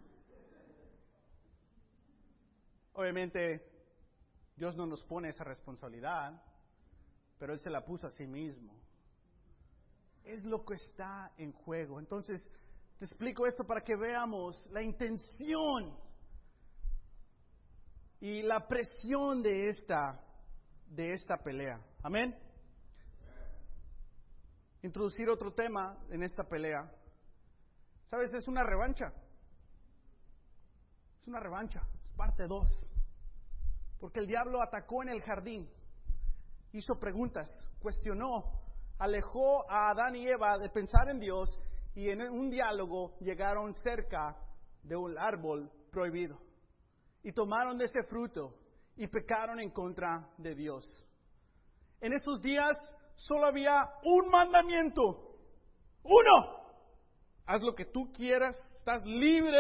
Obviamente, 2.94 3.66
Dios 4.58 4.76
no 4.76 4.86
nos 4.86 5.02
pone 5.04 5.30
esa 5.30 5.46
responsabilidad, 5.46 6.44
pero 7.38 7.54
Él 7.54 7.60
se 7.60 7.70
la 7.70 7.86
puso 7.86 8.08
a 8.08 8.12
sí 8.12 8.28
mismo. 8.28 8.74
Es 10.24 10.44
lo 10.44 10.64
que 10.64 10.76
está 10.76 11.32
en 11.38 11.52
juego. 11.52 12.00
Entonces, 12.00 12.46
te 13.00 13.06
explico 13.06 13.48
esto 13.48 13.64
para 13.64 13.82
que 13.82 13.96
veamos 13.96 14.68
la 14.72 14.82
intención 14.82 15.98
y 18.20 18.42
la 18.42 18.68
presión 18.68 19.42
de 19.42 19.70
esta, 19.70 20.22
de 20.88 21.14
esta 21.14 21.38
pelea. 21.38 21.80
Amén. 22.04 22.38
Introducir 24.82 25.30
otro 25.30 25.54
tema 25.54 25.98
en 26.10 26.24
esta 26.24 26.44
pelea. 26.44 26.92
¿Sabes? 28.08 28.34
Es 28.34 28.48
una 28.48 28.64
revancha. 28.64 29.14
Es 31.22 31.28
una 31.28 31.40
revancha. 31.40 31.82
Es 32.04 32.12
parte 32.14 32.48
2. 32.48 32.70
Porque 34.00 34.20
el 34.20 34.28
diablo 34.28 34.62
atacó 34.62 35.04
en 35.04 35.10
el 35.10 35.22
jardín. 35.22 35.70
Hizo 36.72 37.00
preguntas. 37.00 37.50
Cuestionó. 37.80 38.69
Alejó 39.00 39.70
a 39.72 39.92
Adán 39.92 40.16
y 40.16 40.28
Eva 40.28 40.58
de 40.58 40.70
pensar 40.70 41.10
en 41.10 41.20
Dios 41.20 41.58
y 41.96 42.10
en 42.10 42.22
un 42.22 42.50
diálogo 42.50 43.18
llegaron 43.20 43.74
cerca 43.76 44.36
de 44.84 44.96
un 44.96 45.18
árbol 45.18 45.72
prohibido 45.92 46.38
y 47.24 47.32
tomaron 47.32 47.78
de 47.78 47.86
ese 47.86 48.04
fruto 48.04 48.56
y 48.98 49.08
pecaron 49.08 49.62
en 49.62 49.72
contra 49.72 50.30
de 50.38 50.54
Dios. 50.54 50.86
En 52.02 52.14
esos 52.14 52.42
días 52.42 52.78
solo 53.16 53.48
había 53.48 53.90
un 54.04 54.30
mandamiento, 54.30 55.38
uno. 56.04 56.60
Haz 57.46 57.64
lo 57.64 57.74
que 57.74 57.86
tú 57.86 58.12
quieras, 58.14 58.62
estás 58.78 59.02
libre, 59.06 59.60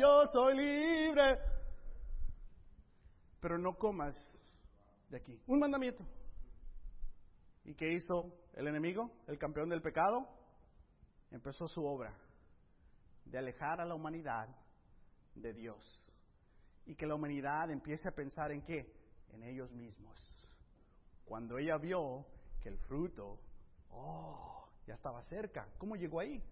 yo 0.00 0.26
soy 0.32 0.56
libre. 0.56 1.38
Pero 3.40 3.56
no 3.56 3.74
comas 3.74 4.14
de 5.08 5.16
aquí. 5.16 5.40
Un 5.46 5.60
mandamiento. 5.60 6.04
¿Y 7.64 7.74
qué 7.74 7.92
hizo 7.92 8.32
el 8.54 8.66
enemigo, 8.66 9.10
el 9.26 9.38
campeón 9.38 9.68
del 9.68 9.82
pecado? 9.82 10.26
empezó 11.30 11.66
su 11.66 11.82
obra 11.84 12.14
de 13.24 13.38
alejar 13.38 13.80
a 13.80 13.86
la 13.86 13.94
humanidad 13.94 14.48
de 15.34 15.52
Dios. 15.54 16.14
Y 16.84 16.94
que 16.94 17.06
la 17.06 17.14
humanidad 17.14 17.70
empiece 17.70 18.08
a 18.08 18.12
pensar 18.12 18.52
en 18.52 18.62
qué? 18.62 18.92
En 19.30 19.42
ellos 19.42 19.72
mismos. 19.72 20.46
Cuando 21.24 21.56
ella 21.56 21.78
vio 21.78 22.26
que 22.60 22.68
el 22.68 22.78
fruto 22.78 23.40
Oh, 23.94 24.68
ya 24.86 24.94
estaba 24.94 25.22
cerca. 25.22 25.68
¿Cómo 25.76 25.96
llegó 25.96 26.20
ahí? 26.20 26.42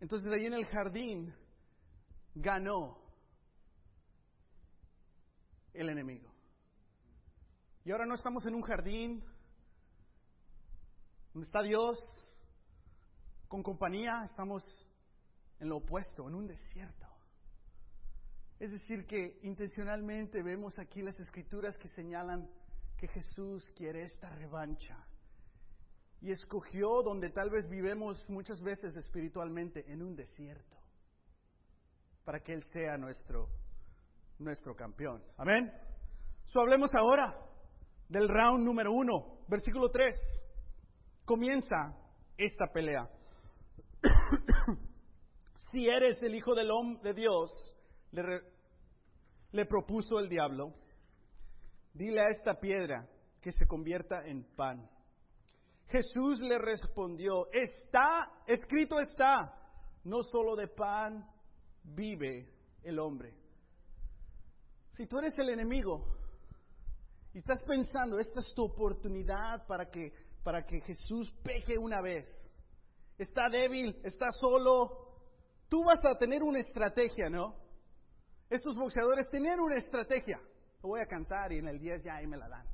Entonces 0.00 0.32
ahí 0.32 0.46
en 0.46 0.54
el 0.54 0.66
jardín 0.66 1.32
ganó 2.34 2.98
el 5.72 5.88
enemigo. 5.88 6.33
Y 7.84 7.92
ahora 7.92 8.06
no 8.06 8.14
estamos 8.14 8.46
en 8.46 8.54
un 8.54 8.62
jardín 8.62 9.22
donde 11.34 11.46
está 11.46 11.60
Dios 11.60 11.98
con 13.46 13.62
compañía, 13.62 14.22
estamos 14.24 14.64
en 15.60 15.68
lo 15.68 15.76
opuesto, 15.76 16.26
en 16.26 16.34
un 16.34 16.46
desierto. 16.46 17.06
Es 18.58 18.70
decir, 18.72 19.04
que 19.06 19.38
intencionalmente 19.42 20.42
vemos 20.42 20.78
aquí 20.78 21.02
las 21.02 21.18
escrituras 21.20 21.76
que 21.76 21.88
señalan 21.88 22.48
que 22.96 23.06
Jesús 23.08 23.68
quiere 23.76 24.02
esta 24.02 24.30
revancha. 24.30 24.96
Y 26.22 26.30
escogió 26.30 27.02
donde 27.04 27.28
tal 27.30 27.50
vez 27.50 27.68
vivemos 27.68 28.24
muchas 28.30 28.62
veces 28.62 28.96
espiritualmente, 28.96 29.84
en 29.92 30.02
un 30.02 30.16
desierto, 30.16 30.78
para 32.24 32.40
que 32.40 32.54
Él 32.54 32.62
sea 32.72 32.96
nuestro, 32.96 33.50
nuestro 34.38 34.74
campeón. 34.74 35.22
Amén. 35.36 35.70
So, 36.46 36.60
hablemos 36.60 36.90
ahora 36.94 37.50
del 38.08 38.28
round 38.28 38.64
número 38.64 38.92
uno, 38.92 39.38
versículo 39.48 39.90
3. 39.90 40.16
Comienza 41.24 41.96
esta 42.36 42.66
pelea. 42.72 43.08
si 45.72 45.88
eres 45.88 46.22
el 46.22 46.34
Hijo 46.34 46.54
del 46.54 46.70
Hombre 46.70 47.02
de 47.02 47.14
Dios, 47.14 47.50
le, 48.12 48.42
le 49.52 49.66
propuso 49.66 50.18
el 50.18 50.28
diablo, 50.28 50.74
dile 51.92 52.20
a 52.20 52.30
esta 52.30 52.60
piedra 52.60 53.08
que 53.40 53.52
se 53.52 53.66
convierta 53.66 54.26
en 54.26 54.44
pan. 54.56 54.88
Jesús 55.88 56.40
le 56.40 56.58
respondió, 56.58 57.50
está, 57.52 58.30
escrito 58.46 58.98
está, 59.00 59.54
no 60.04 60.22
solo 60.22 60.56
de 60.56 60.68
pan 60.68 61.30
vive 61.82 62.48
el 62.82 62.98
hombre. 62.98 63.34
Si 64.92 65.06
tú 65.06 65.18
eres 65.18 65.34
el 65.38 65.50
enemigo 65.50 66.16
y 67.34 67.38
estás 67.38 67.62
pensando, 67.64 68.20
esta 68.20 68.40
es 68.40 68.54
tu 68.54 68.62
oportunidad 68.62 69.66
para 69.66 69.90
que, 69.90 70.12
para 70.44 70.64
que 70.64 70.80
Jesús 70.82 71.34
peque 71.42 71.76
una 71.76 72.00
vez, 72.00 72.32
está 73.18 73.48
débil, 73.48 74.00
está 74.04 74.30
solo, 74.30 75.18
tú 75.68 75.82
vas 75.84 76.04
a 76.04 76.16
tener 76.16 76.44
una 76.44 76.60
estrategia, 76.60 77.28
¿no? 77.28 77.56
Estos 78.48 78.76
boxeadores 78.76 79.28
tenían 79.30 79.58
una 79.58 79.76
estrategia. 79.76 80.40
Lo 80.80 80.90
voy 80.90 81.00
a 81.00 81.06
cansar 81.06 81.52
y 81.52 81.58
en 81.58 81.66
el 81.66 81.80
10 81.80 82.04
ya 82.04 82.16
ahí 82.16 82.26
me 82.28 82.36
la 82.36 82.48
dan. 82.48 82.66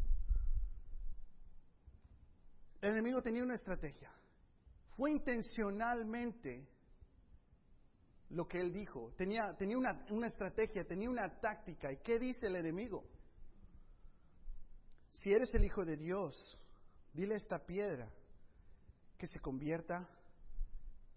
El 2.83 2.91
enemigo 2.91 3.23
tenía 3.23 3.43
una 3.43 3.55
estrategia. 3.55 4.13
Fue 4.95 5.11
intencionalmente 5.11 6.69
lo 8.29 8.47
que 8.47 8.61
él 8.61 8.75
dijo. 8.75 9.15
Tenía, 9.17 9.55
tenía 9.57 9.79
una, 9.79 10.05
una 10.11 10.27
estrategia, 10.27 10.85
tenía 10.85 11.09
una 11.09 11.41
táctica. 11.41 11.91
¿Y 11.91 11.97
qué 12.03 12.19
dice 12.19 12.47
el 12.47 12.57
enemigo? 12.57 13.05
Si 15.23 15.31
eres 15.31 15.55
el 15.55 15.65
Hijo 15.65 15.85
de 15.85 15.97
Dios, 15.97 16.35
dile 17.13 17.35
esta 17.35 17.59
piedra 17.59 18.09
que 19.19 19.27
se 19.27 19.39
convierta 19.39 20.09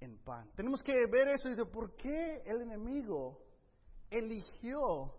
en 0.02 0.18
pan. 0.18 0.52
Tenemos 0.56 0.84
que 0.84 0.94
ver 1.10 1.30
eso 1.30 1.48
y 1.48 1.52
decir, 1.52 1.72
¿por 1.72 1.96
qué 1.96 2.42
el 2.46 2.64
enemigo 2.64 3.42
eligió 4.10 5.16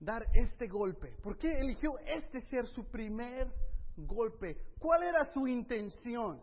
dar 0.00 0.24
este 0.32 0.68
golpe? 0.68 1.18
¿Por 1.22 1.36
qué 1.36 1.52
eligió 1.58 1.90
este 2.06 2.40
ser 2.48 2.66
su 2.66 2.90
primer 2.90 3.52
golpe? 3.94 4.56
¿Cuál 4.78 5.02
era 5.02 5.22
su 5.34 5.46
intención? 5.46 6.42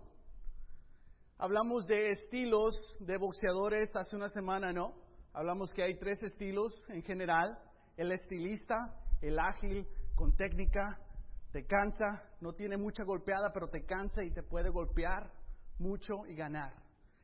Hablamos 1.39 1.87
de 1.87 2.11
estilos 2.11 2.75
de 3.00 3.17
boxeadores 3.17 3.89
hace 3.96 4.15
una 4.15 4.29
semana, 4.29 4.72
¿no? 4.72 4.93
Hablamos 5.33 5.74
que 5.74 5.81
hay 5.81 5.98
tres 5.98 6.22
estilos 6.22 6.72
en 6.89 7.01
general. 7.01 7.57
El 7.98 8.11
estilista, 8.11 8.75
el 9.19 9.39
ágil, 9.39 9.87
con 10.15 10.35
técnica, 10.35 11.00
te 11.53 11.68
cansa, 11.68 12.24
no 12.42 12.53
tiene 12.53 12.77
mucha 12.77 13.03
golpeada, 13.03 13.53
pero 13.53 13.70
te 13.70 13.85
cansa 13.85 14.24
y 14.24 14.31
te 14.31 14.42
puede 14.42 14.72
golpear 14.72 15.31
mucho 15.77 16.25
y 16.27 16.33
ganar. 16.33 16.74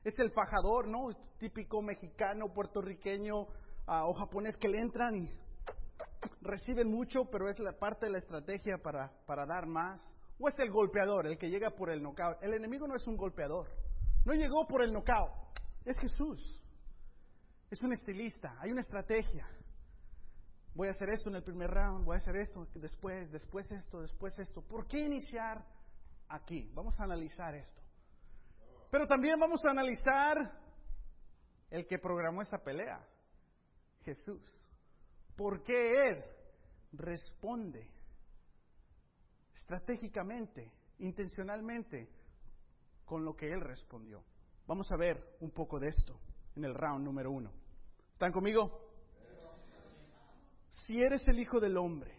Es 0.04 0.14
el 0.20 0.32
fajador, 0.32 0.88
¿no? 0.88 1.10
Típico 1.40 1.82
mexicano, 1.82 2.54
puertorriqueño, 2.54 3.36
o 3.36 4.14
japonés 4.14 4.56
que 4.58 4.70
le 4.70 4.78
entran 4.78 5.16
y 5.16 5.30
reciben 6.42 6.92
mucho, 6.92 7.26
pero 7.26 7.50
es 7.50 7.58
la 7.58 7.74
parte 7.74 8.06
de 8.06 8.12
la 8.12 8.20
estrategia 8.20 8.78
para, 8.78 9.12
para 9.26 9.48
dar 9.48 9.66
más. 9.66 10.00
O 10.40 10.48
es 10.48 10.58
el 10.60 10.70
golpeador, 10.70 11.26
el 11.26 11.40
que 11.40 11.50
llega 11.50 11.72
por 11.72 11.90
el 11.90 12.02
knockout. 12.02 12.38
El 12.44 12.54
enemigo 12.54 12.88
no 12.88 12.96
es 12.96 13.08
un 13.08 13.18
golpeador, 13.18 13.68
no 14.26 14.34
llegó 14.34 14.68
por 14.68 14.84
el 14.84 14.94
knockout, 14.94 15.32
es 15.86 15.98
Jesús. 15.98 16.64
Es 17.72 17.82
un 17.82 17.94
estilista, 17.94 18.56
hay 18.60 18.72
una 18.72 18.82
estrategia. 18.82 19.48
Voy 20.74 20.88
a 20.88 20.92
hacer 20.92 21.10
esto 21.10 21.30
en 21.30 21.36
el 21.36 21.44
primer 21.44 21.70
round, 21.70 22.06
voy 22.06 22.16
a 22.16 22.18
hacer 22.18 22.36
esto 22.38 22.68
después, 22.76 23.32
después 23.32 23.70
esto, 23.72 24.02
después 24.02 24.38
esto. 24.40 24.62
¿Por 24.62 24.88
qué 24.88 25.00
iniciar 25.00 25.66
aquí? 26.28 26.70
Vamos 26.74 27.00
a 27.00 27.04
analizar 27.04 27.56
esto. 27.56 27.82
Pero 28.92 29.08
también 29.08 29.40
vamos 29.40 29.64
a 29.66 29.72
analizar 29.72 30.38
el 31.70 31.86
que 31.86 32.00
programó 32.00 32.42
esta 32.42 32.60
pelea. 32.60 33.06
Jesús. 34.04 34.66
Porque 35.36 36.10
Él 36.10 36.24
responde 36.94 37.88
estratégicamente, 39.54 40.72
intencionalmente, 41.00 42.10
con 43.06 43.24
lo 43.24 43.36
que 43.36 43.52
Él 43.52 43.62
respondió. 43.62 44.24
Vamos 44.66 44.92
a 44.92 44.98
ver 44.98 45.38
un 45.40 45.52
poco 45.52 45.80
de 45.80 45.90
esto 45.90 46.20
en 46.56 46.66
el 46.66 46.74
round 46.74 47.04
número 47.04 47.32
uno. 47.32 47.52
¿Están 48.14 48.32
conmigo? 48.32 48.89
Si 50.90 51.00
eres 51.00 51.22
el 51.28 51.38
Hijo 51.38 51.60
del 51.60 51.78
Hombre, 51.78 52.12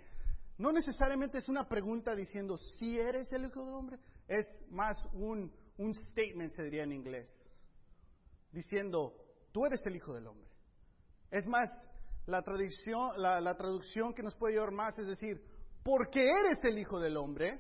no 0.59 0.71
necesariamente 0.71 1.39
es 1.39 1.49
una 1.49 1.69
pregunta 1.69 2.15
diciendo 2.15 2.57
si 2.57 3.01
eres 3.01 3.27
el 3.33 3.47
Hijo 3.47 3.65
del 3.65 3.75
Hombre, 3.75 3.99
es 4.29 4.47
más 4.69 4.97
un, 5.13 5.53
un 5.79 5.93
statement, 5.93 6.53
se 6.53 6.63
diría 6.63 6.85
en 6.85 6.93
inglés, 6.93 7.29
diciendo, 8.53 9.13
tú 9.51 9.67
eres 9.67 9.85
el 9.87 9.97
Hijo 9.97 10.15
del 10.15 10.29
Hombre. 10.29 10.49
Es 11.33 11.49
más, 11.49 11.69
la, 12.27 12.43
traducción, 12.43 13.11
la, 13.17 13.57
traducción 13.57 14.15
que 14.15 14.23
nos 14.23 14.37
puede 14.37 14.55
llevar 14.55 14.71
más 14.71 14.97
es 15.01 15.07
decir, 15.09 15.45
porque 15.83 16.21
eres 16.21 16.63
el 16.63 16.79
Hijo 16.79 17.01
del 17.01 17.17
Hombre, 17.17 17.59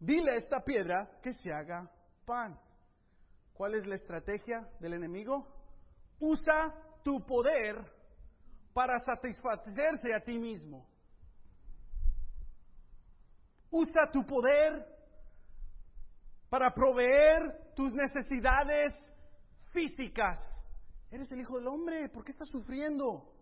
dile 0.00 0.32
a 0.32 0.38
esta 0.38 0.64
piedra 0.64 1.20
que 1.22 1.32
se 1.34 1.52
haga 1.52 1.88
pan. 2.26 2.58
¿Cuál 3.52 3.76
es 3.76 3.86
la 3.86 3.94
estrategia 3.94 4.68
del 4.80 4.94
enemigo? 4.94 5.46
Usa 6.18 6.74
tu 7.04 7.24
poder 7.24 7.93
para 8.74 8.98
satisfacerse 8.98 10.12
a 10.12 10.20
ti 10.20 10.38
mismo. 10.38 10.86
Usa 13.70 14.10
tu 14.12 14.24
poder 14.26 14.84
para 16.50 16.72
proveer 16.74 17.72
tus 17.74 17.92
necesidades 17.92 18.92
físicas. 19.72 20.38
Eres 21.10 21.30
el 21.32 21.40
Hijo 21.40 21.58
del 21.58 21.68
Hombre, 21.68 22.08
¿por 22.08 22.24
qué 22.24 22.32
estás 22.32 22.48
sufriendo? 22.48 23.32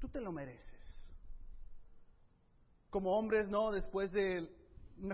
Tú 0.00 0.08
te 0.08 0.20
lo 0.20 0.32
mereces. 0.32 1.14
Como 2.90 3.10
hombres, 3.10 3.48
¿no? 3.48 3.70
Después 3.70 4.10
de 4.12 4.48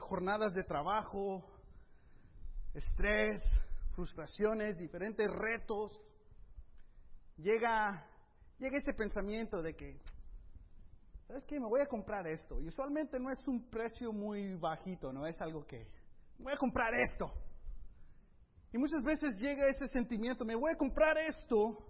jornadas 0.01 0.53
de 0.55 0.65
trabajo, 0.65 1.45
estrés, 2.75 3.43
frustraciones, 3.95 4.77
diferentes 4.77 5.27
retos, 5.31 5.93
llega, 7.37 8.10
llega 8.61 8.79
ese 8.79 8.93
pensamiento 8.93 9.63
de 9.63 9.75
que, 9.75 9.99
¿sabes 11.27 11.45
qué? 11.47 11.59
Me 11.59 11.67
voy 11.67 11.81
a 11.81 11.87
comprar 11.87 12.27
esto. 12.27 12.61
Y 12.61 12.69
usualmente 12.69 13.19
no 13.19 13.31
es 13.31 13.49
un 13.49 13.69
precio 13.71 14.13
muy 14.13 14.55
bajito, 14.55 15.13
no 15.13 15.27
es 15.27 15.41
algo 15.41 15.67
que, 15.67 15.87
voy 16.39 16.53
a 16.53 16.57
comprar 16.57 16.95
esto. 16.95 17.33
Y 18.73 18.79
muchas 18.79 19.03
veces 19.03 19.35
llega 19.37 19.67
ese 19.67 19.89
sentimiento, 19.89 20.45
me 20.45 20.55
voy 20.55 20.73
a 20.73 20.77
comprar 20.77 21.19
esto, 21.19 21.87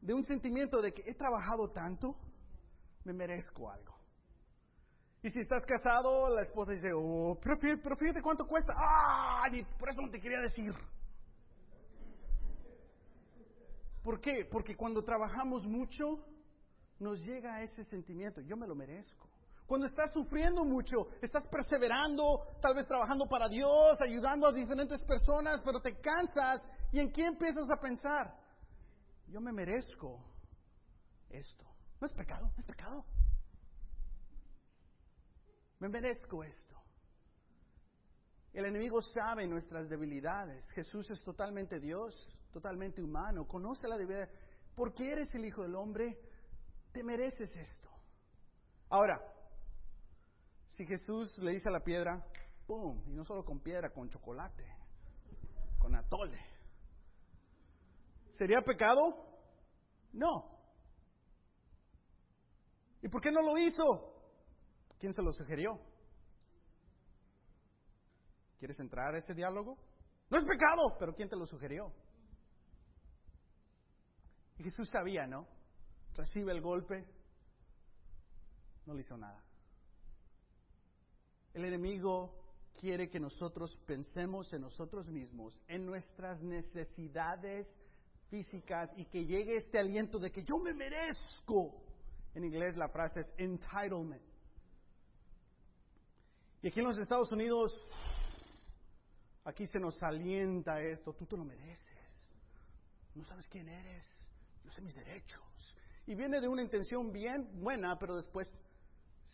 de 0.00 0.12
un 0.12 0.24
sentimiento 0.24 0.80
de 0.82 0.92
que 0.92 1.02
he 1.06 1.14
trabajado 1.14 1.70
tanto, 1.72 2.14
me 3.04 3.12
merezco 3.12 3.70
algo. 3.70 3.96
Y 5.22 5.30
si 5.30 5.40
estás 5.40 5.64
casado, 5.66 6.28
la 6.28 6.42
esposa 6.42 6.72
dice, 6.72 6.90
oh, 6.94 7.36
pero, 7.42 7.96
fíjate 7.96 8.22
cuánto 8.22 8.46
cuesta. 8.46 8.72
Ah, 8.76 9.42
por 9.78 9.88
eso 9.88 10.00
no 10.00 10.10
te 10.10 10.20
quería 10.20 10.40
decir. 10.40 10.72
¿Por 14.02 14.20
qué? 14.20 14.46
Porque 14.50 14.76
cuando 14.76 15.02
trabajamos 15.02 15.66
mucho, 15.66 16.24
nos 16.98 17.24
llega 17.24 17.62
ese 17.62 17.84
sentimiento, 17.84 18.40
yo 18.40 18.56
me 18.56 18.66
lo 18.66 18.74
merezco. 18.74 19.28
Cuando 19.66 19.86
estás 19.86 20.12
sufriendo 20.12 20.64
mucho, 20.64 21.08
estás 21.20 21.46
perseverando, 21.48 22.56
tal 22.62 22.74
vez 22.74 22.86
trabajando 22.86 23.26
para 23.26 23.48
Dios, 23.48 24.00
ayudando 24.00 24.46
a 24.46 24.52
diferentes 24.52 25.00
personas, 25.02 25.60
pero 25.62 25.80
te 25.80 26.00
cansas 26.00 26.62
y 26.90 27.00
en 27.00 27.10
quién 27.10 27.28
empiezas 27.28 27.68
a 27.70 27.76
pensar, 27.78 28.34
yo 29.26 29.40
me 29.42 29.52
merezco 29.52 30.24
esto. 31.28 31.66
No 32.00 32.06
es 32.06 32.12
pecado, 32.14 32.50
es 32.56 32.64
pecado. 32.64 33.04
Me 35.80 35.88
merezco 35.88 36.42
esto. 36.42 36.76
El 38.52 38.64
enemigo 38.64 39.02
sabe 39.02 39.46
nuestras 39.46 39.88
debilidades. 39.88 40.68
Jesús 40.70 41.10
es 41.10 41.22
totalmente 41.22 41.78
Dios, 41.78 42.14
totalmente 42.52 43.02
humano, 43.02 43.46
conoce 43.46 43.86
la 43.88 43.96
debilidad. 43.96 44.28
Porque 44.74 45.10
eres 45.10 45.34
el 45.34 45.44
Hijo 45.44 45.62
del 45.62 45.74
Hombre, 45.74 46.18
te 46.92 47.02
mereces 47.02 47.54
esto. 47.56 47.88
Ahora, 48.88 49.20
si 50.68 50.86
Jesús 50.86 51.36
le 51.38 51.52
dice 51.52 51.68
a 51.68 51.72
la 51.72 51.80
piedra, 51.80 52.24
¡pum! 52.66 53.02
Y 53.06 53.12
no 53.12 53.24
solo 53.24 53.44
con 53.44 53.60
piedra, 53.60 53.90
con 53.90 54.08
chocolate, 54.08 54.64
con 55.78 55.94
atole. 55.94 56.38
¿Sería 58.38 58.62
pecado? 58.62 59.00
No. 60.12 60.58
¿Y 63.02 63.08
por 63.08 63.20
qué 63.20 63.30
no 63.30 63.42
lo 63.42 63.58
hizo? 63.58 63.82
¿Quién 64.98 65.12
se 65.12 65.22
lo 65.22 65.32
sugirió? 65.32 65.80
¿Quieres 68.58 68.78
entrar 68.80 69.14
a 69.14 69.18
ese 69.18 69.34
diálogo? 69.34 69.76
No 70.30 70.38
es 70.38 70.44
pecado, 70.44 70.96
pero 70.98 71.14
¿quién 71.14 71.28
te 71.28 71.36
lo 71.36 71.46
sugirió? 71.46 71.92
Y 74.58 74.64
Jesús 74.64 74.88
sabía, 74.88 75.26
¿no? 75.26 75.46
Recibe 76.14 76.52
el 76.52 76.60
golpe, 76.60 77.04
no 78.86 78.94
le 78.94 79.02
hizo 79.02 79.16
nada. 79.16 79.44
El 81.54 81.64
enemigo 81.64 82.34
quiere 82.80 83.08
que 83.08 83.20
nosotros 83.20 83.76
pensemos 83.86 84.52
en 84.52 84.62
nosotros 84.62 85.08
mismos, 85.08 85.60
en 85.68 85.86
nuestras 85.86 86.40
necesidades 86.42 87.66
físicas 88.30 88.90
y 88.96 89.06
que 89.06 89.24
llegue 89.24 89.56
este 89.56 89.78
aliento 89.78 90.18
de 90.18 90.30
que 90.30 90.44
yo 90.44 90.58
me 90.58 90.74
merezco. 90.74 91.82
En 92.34 92.44
inglés 92.44 92.76
la 92.76 92.88
frase 92.88 93.20
es 93.20 93.30
entitlement. 93.36 94.22
Y 96.62 96.68
aquí 96.68 96.80
en 96.80 96.86
los 96.86 96.98
Estados 96.98 97.30
Unidos, 97.30 97.72
aquí 99.44 99.66
se 99.66 99.78
nos 99.78 100.02
alienta 100.02 100.80
esto, 100.80 101.12
tú 101.14 101.26
te 101.26 101.36
lo 101.36 101.44
mereces. 101.44 101.88
No 103.14 103.24
sabes 103.24 103.48
quién 103.48 103.68
eres, 103.68 104.06
yo 104.68 104.82
mis 104.82 104.94
derechos. 104.94 105.42
Y 106.06 106.14
viene 106.14 106.40
de 106.40 106.48
una 106.48 106.62
intención 106.62 107.12
bien 107.12 107.60
buena, 107.60 107.98
pero 107.98 108.16
después 108.16 108.50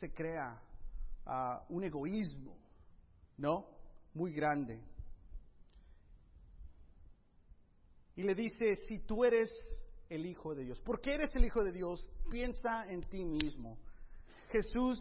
se 0.01 0.13
crea 0.13 0.61
uh, 1.27 1.73
un 1.75 1.85
egoísmo, 1.85 2.57
¿no? 3.37 3.67
Muy 4.15 4.33
grande. 4.33 4.83
Y 8.17 8.23
le 8.23 8.35
dice, 8.35 8.77
si 8.89 9.01
tú 9.01 9.25
eres 9.25 9.51
el 10.09 10.27
Hijo 10.27 10.55
de 10.55 10.65
Dios, 10.65 10.81
¿por 10.81 11.01
qué 11.01 11.15
eres 11.15 11.35
el 11.35 11.45
Hijo 11.45 11.63
de 11.63 11.73
Dios? 11.73 12.09
Piensa 12.31 12.87
en 12.89 13.03
ti 13.09 13.25
mismo. 13.25 13.79
Jesús 14.51 15.01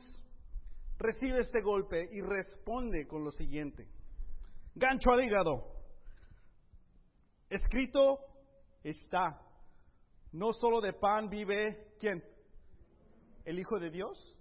recibe 0.97 1.39
este 1.39 1.61
golpe 1.61 2.09
y 2.11 2.21
responde 2.21 3.07
con 3.07 3.23
lo 3.23 3.31
siguiente. 3.31 3.87
Gancho 4.75 5.11
al 5.11 5.23
hígado. 5.23 5.73
Escrito 7.49 8.19
está. 8.83 9.39
No 10.33 10.51
solo 10.51 10.81
de 10.81 10.93
pan 10.93 11.29
vive, 11.29 11.93
¿quién? 11.99 12.23
¿El 13.45 13.59
Hijo 13.59 13.79
de 13.79 13.89
Dios? 13.89 14.35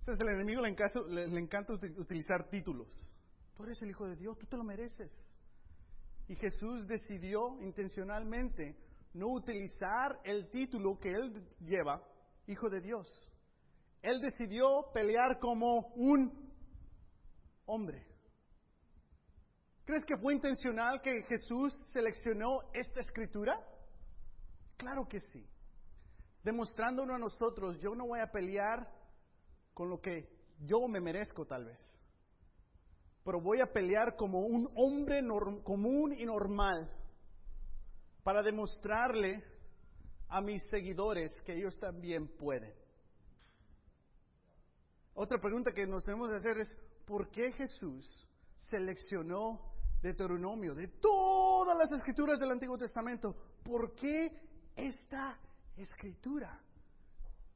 Entonces, 0.00 0.20
el 0.20 0.34
enemigo 0.34 0.60
le 0.60 0.68
encanta, 0.68 1.00
le 1.00 1.40
encanta 1.40 1.72
utilizar 1.72 2.48
títulos. 2.50 2.88
Tú 3.56 3.64
eres 3.64 3.80
el 3.80 3.90
Hijo 3.90 4.06
de 4.06 4.16
Dios, 4.16 4.38
tú 4.38 4.46
te 4.46 4.56
lo 4.56 4.64
mereces. 4.64 5.10
Y 6.28 6.36
Jesús 6.36 6.86
decidió 6.86 7.58
intencionalmente 7.62 8.76
no 9.14 9.28
utilizar 9.28 10.20
el 10.24 10.50
título 10.50 10.98
que 10.98 11.10
él 11.10 11.46
lleva, 11.60 12.02
Hijo 12.46 12.68
de 12.68 12.80
Dios. 12.80 13.06
Él 14.02 14.20
decidió 14.20 14.90
pelear 14.92 15.38
como 15.40 15.88
un 15.94 16.52
hombre. 17.64 18.13
¿Crees 19.84 20.04
que 20.04 20.16
fue 20.16 20.34
intencional 20.34 21.00
que 21.02 21.22
Jesús 21.24 21.76
seleccionó 21.92 22.60
esta 22.72 23.00
escritura? 23.00 23.58
Claro 24.76 25.06
que 25.06 25.20
sí. 25.20 25.46
Demostrándonos 26.42 27.16
a 27.16 27.18
nosotros, 27.18 27.78
yo 27.80 27.94
no 27.94 28.06
voy 28.06 28.20
a 28.20 28.30
pelear 28.30 28.88
con 29.72 29.88
lo 29.88 30.00
que 30.00 30.28
yo 30.60 30.86
me 30.88 31.00
merezco 31.00 31.46
tal 31.46 31.64
vez 31.64 31.94
pero 33.24 33.40
voy 33.40 33.60
a 33.60 33.72
pelear 33.72 34.16
como 34.16 34.40
un 34.40 34.70
hombre 34.76 35.22
común 35.64 36.12
y 36.12 36.26
normal 36.26 36.90
para 38.22 38.42
demostrarle 38.42 39.42
a 40.28 40.42
mis 40.42 40.62
seguidores 40.68 41.32
que 41.42 41.54
ellos 41.54 41.78
también 41.78 42.28
pueden. 42.36 42.72
Otra 45.14 45.40
pregunta 45.40 45.72
que 45.72 45.86
nos 45.86 46.04
tenemos 46.04 46.28
que 46.28 46.36
hacer 46.36 46.58
es, 46.58 46.76
¿por 47.06 47.30
qué 47.30 47.52
Jesús 47.52 48.28
seleccionó 48.68 49.73
Deuteronomio 50.04 50.74
de 50.74 50.88
todas 51.00 51.78
las 51.78 51.90
escrituras 51.92 52.38
del 52.38 52.50
Antiguo 52.50 52.76
Testamento? 52.76 53.34
¿Por 53.62 53.94
qué 53.94 54.30
esta 54.76 55.40
escritura? 55.78 56.60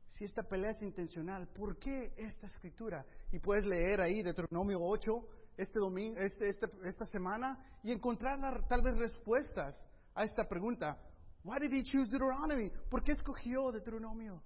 Si 0.06 0.24
esta 0.24 0.42
pelea 0.42 0.70
es 0.70 0.80
intencional, 0.80 1.46
¿por 1.48 1.78
qué 1.78 2.14
esta 2.16 2.46
escritura? 2.46 3.04
Y 3.30 3.38
puedes 3.38 3.66
leer 3.66 4.00
ahí 4.00 4.22
Deuteronomio 4.22 4.78
8, 4.80 5.12
este 5.58 5.78
domingo, 5.78 6.18
este, 6.18 6.48
este, 6.48 6.66
esta 6.84 7.04
semana 7.04 7.62
y 7.82 7.92
encontrar 7.92 8.38
tal 8.66 8.80
vez 8.80 8.96
respuestas 8.96 9.78
a 10.14 10.24
esta 10.24 10.48
pregunta. 10.48 10.98
Why 11.44 11.58
did 11.60 11.72
he 11.74 11.84
choose 11.84 12.10
Deuteronomy? 12.10 12.70
¿Por 12.88 13.04
qué 13.04 13.12
escogió 13.12 13.70
Deuteronomio? 13.70 14.42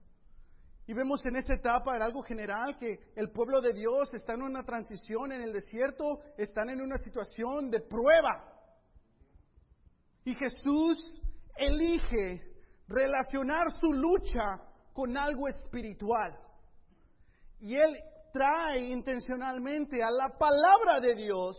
Y 0.86 0.94
vemos 0.94 1.24
en 1.24 1.36
esta 1.36 1.54
etapa, 1.54 1.94
en 1.94 2.02
algo 2.02 2.22
general, 2.22 2.76
que 2.78 2.98
el 3.14 3.30
pueblo 3.30 3.60
de 3.60 3.72
Dios 3.72 4.12
está 4.12 4.34
en 4.34 4.42
una 4.42 4.64
transición 4.64 5.32
en 5.32 5.40
el 5.40 5.52
desierto, 5.52 6.20
están 6.36 6.70
en 6.70 6.80
una 6.80 6.98
situación 6.98 7.70
de 7.70 7.80
prueba. 7.80 8.52
Y 10.24 10.34
Jesús 10.34 11.22
elige 11.56 12.42
relacionar 12.88 13.70
su 13.80 13.92
lucha 13.92 14.60
con 14.92 15.16
algo 15.16 15.48
espiritual. 15.48 16.36
Y 17.60 17.76
Él 17.76 17.96
trae 18.32 18.80
intencionalmente 18.80 20.02
a 20.02 20.10
la 20.10 20.36
palabra 20.36 21.00
de 21.00 21.14
Dios, 21.14 21.58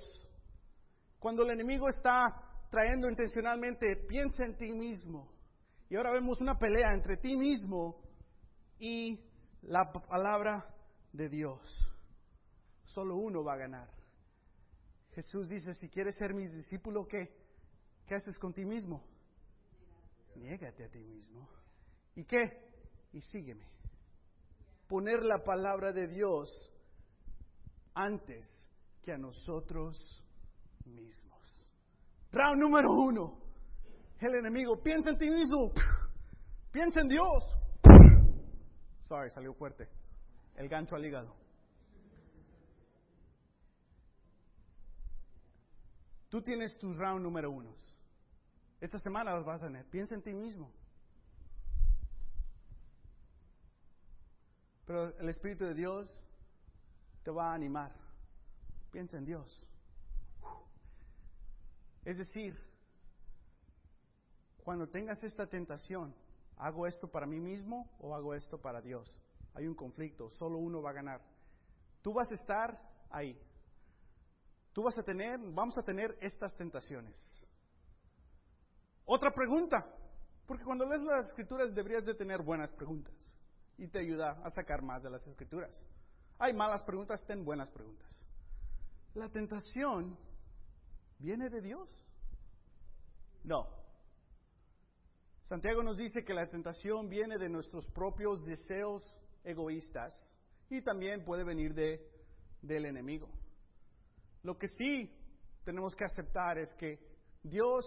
cuando 1.19 1.43
el 1.43 1.51
enemigo 1.51 1.87
está 1.87 2.35
trayendo 2.69 3.07
intencionalmente, 3.07 4.05
piensa 4.07 4.43
en 4.43 4.57
ti 4.57 4.71
mismo. 4.73 5.31
Y 5.89 5.95
ahora 5.95 6.11
vemos 6.11 6.41
una 6.41 6.57
pelea 6.57 6.89
entre 6.93 7.17
ti 7.17 7.37
mismo 7.37 8.02
y 8.83 9.17
la 9.61 9.93
palabra 9.93 10.67
de 11.13 11.29
Dios. 11.29 11.61
Solo 12.83 13.15
uno 13.15 13.41
va 13.41 13.53
a 13.53 13.57
ganar. 13.57 13.89
Jesús 15.15 15.47
dice, 15.47 15.73
si 15.75 15.87
quieres 15.87 16.15
ser 16.15 16.33
mi 16.33 16.47
discípulo, 16.47 17.07
¿qué? 17.07 17.33
¿Qué 18.05 18.15
haces 18.15 18.37
con 18.37 18.53
ti 18.53 18.65
mismo? 18.65 19.01
Niégate 20.35 20.83
a 20.83 20.89
ti 20.89 20.99
mismo. 20.99 21.47
¿Y 22.15 22.25
qué? 22.25 22.41
Y 23.13 23.21
sígueme 23.21 23.65
poner 24.89 25.23
la 25.23 25.41
palabra 25.41 25.93
de 25.93 26.07
Dios 26.07 26.51
antes 27.93 28.45
que 29.01 29.13
a 29.13 29.17
nosotros 29.17 29.97
mismos. 30.85 31.69
Round 32.33 32.61
número 32.61 32.91
uno. 32.91 33.39
El 34.19 34.35
enemigo 34.35 34.81
piensa 34.83 35.11
en 35.11 35.17
ti 35.17 35.29
mismo. 35.29 35.71
Piensa 36.71 36.99
en 36.99 37.07
Dios. 37.07 37.62
Salió 39.29 39.53
fuerte. 39.53 39.87
El 40.55 40.67
gancho 40.67 40.95
al 40.95 41.05
hígado. 41.05 41.35
Tú 46.29 46.41
tienes 46.41 46.75
tus 46.79 46.97
round 46.97 47.21
número 47.21 47.51
uno. 47.51 47.75
Esta 48.81 48.97
semana 48.97 49.35
los 49.35 49.45
vas 49.45 49.61
a 49.61 49.65
tener. 49.67 49.85
Piensa 49.85 50.15
en 50.15 50.23
ti 50.23 50.33
mismo. 50.33 50.71
Pero 54.87 55.15
el 55.19 55.29
Espíritu 55.29 55.63
de 55.63 55.75
Dios 55.75 56.09
te 57.23 57.29
va 57.29 57.51
a 57.51 57.53
animar. 57.53 57.93
Piensa 58.91 59.17
en 59.17 59.25
Dios. 59.25 59.67
Es 62.03 62.17
decir, 62.17 62.59
cuando 64.63 64.89
tengas 64.89 65.23
esta 65.23 65.45
tentación, 65.47 66.15
¿hago 66.57 66.87
esto 66.87 67.07
para 67.07 67.25
mí 67.25 67.39
mismo 67.39 67.89
o 67.99 68.15
hago 68.15 68.33
esto 68.33 68.59
para 68.59 68.81
Dios? 68.81 69.11
Hay 69.53 69.67
un 69.67 69.75
conflicto, 69.75 70.29
solo 70.31 70.57
uno 70.57 70.81
va 70.81 70.91
a 70.91 70.93
ganar. 70.93 71.21
Tú 72.01 72.13
vas 72.13 72.29
a 72.31 72.33
estar 72.33 72.79
ahí. 73.09 73.39
Tú 74.73 74.83
vas 74.83 74.97
a 74.97 75.03
tener, 75.03 75.39
vamos 75.39 75.77
a 75.77 75.83
tener 75.83 76.17
estas 76.19 76.55
tentaciones. 76.55 77.15
Otra 79.05 79.31
pregunta, 79.31 79.85
porque 80.47 80.63
cuando 80.63 80.85
lees 80.85 81.03
las 81.03 81.27
escrituras 81.27 81.73
deberías 81.73 82.05
de 82.05 82.15
tener 82.15 82.41
buenas 82.41 82.73
preguntas 82.73 83.13
y 83.77 83.87
te 83.87 83.99
ayuda 83.99 84.41
a 84.43 84.49
sacar 84.49 84.81
más 84.81 85.03
de 85.03 85.09
las 85.09 85.25
escrituras. 85.27 85.71
Hay 86.39 86.53
malas 86.53 86.81
preguntas, 86.83 87.23
ten 87.25 87.45
buenas 87.45 87.69
preguntas. 87.69 88.09
¿La 89.13 89.29
tentación 89.29 90.17
viene 91.19 91.49
de 91.49 91.61
Dios? 91.61 91.87
No. 93.43 93.82
Santiago 95.45 95.83
nos 95.83 95.97
dice 95.97 96.23
que 96.23 96.33
la 96.33 96.47
tentación 96.47 97.09
viene 97.09 97.37
de 97.37 97.49
nuestros 97.49 97.85
propios 97.87 98.43
deseos 98.45 99.03
egoístas 99.43 100.13
y 100.69 100.81
también 100.81 101.23
puede 101.25 101.43
venir 101.43 101.73
de, 101.73 101.99
del 102.61 102.85
enemigo. 102.85 103.29
Lo 104.43 104.57
que 104.57 104.67
sí 104.67 105.11
tenemos 105.65 105.95
que 105.95 106.05
aceptar 106.05 106.57
es 106.57 106.73
que 106.75 106.99
Dios 107.43 107.85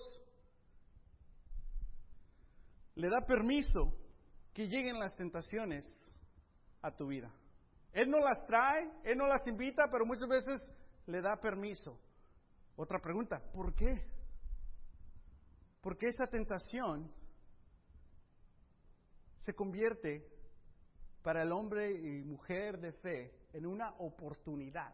le 2.94 3.08
da 3.08 3.20
permiso 3.26 3.94
que 4.52 4.68
lleguen 4.68 4.98
las 4.98 5.14
tentaciones 5.16 5.84
a 6.82 6.94
tu 6.94 7.06
vida. 7.08 7.32
Él 7.92 8.10
no 8.10 8.18
las 8.18 8.46
trae, 8.46 8.90
Él 9.04 9.16
no 9.16 9.26
las 9.26 9.46
invita, 9.46 9.88
pero 9.90 10.04
muchas 10.04 10.28
veces 10.28 10.66
le 11.06 11.22
da 11.22 11.36
permiso. 11.36 11.98
Otra 12.76 12.98
pregunta, 12.98 13.40
¿por 13.52 13.74
qué? 13.74 14.06
Porque 15.80 16.08
esa 16.08 16.26
tentación 16.26 17.10
se 19.46 19.54
convierte 19.54 20.26
para 21.22 21.42
el 21.42 21.52
hombre 21.52 21.92
y 21.92 22.24
mujer 22.24 22.80
de 22.80 22.92
fe 22.92 23.32
en 23.52 23.64
una 23.64 23.94
oportunidad 23.98 24.92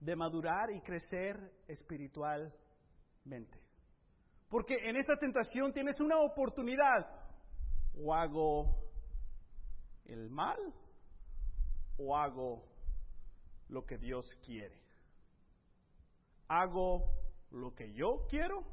de 0.00 0.16
madurar 0.16 0.72
y 0.72 0.80
crecer 0.80 1.38
espiritualmente. 1.68 3.60
Porque 4.48 4.74
en 4.82 4.96
esa 4.96 5.16
tentación 5.16 5.72
tienes 5.72 6.00
una 6.00 6.18
oportunidad. 6.18 7.06
O 8.02 8.12
hago 8.12 8.90
el 10.06 10.28
mal 10.28 10.58
o 11.98 12.16
hago 12.16 12.64
lo 13.68 13.86
que 13.86 13.96
Dios 13.98 14.26
quiere. 14.44 14.82
¿Hago 16.48 17.04
lo 17.52 17.74
que 17.76 17.92
yo 17.92 18.26
quiero 18.28 18.64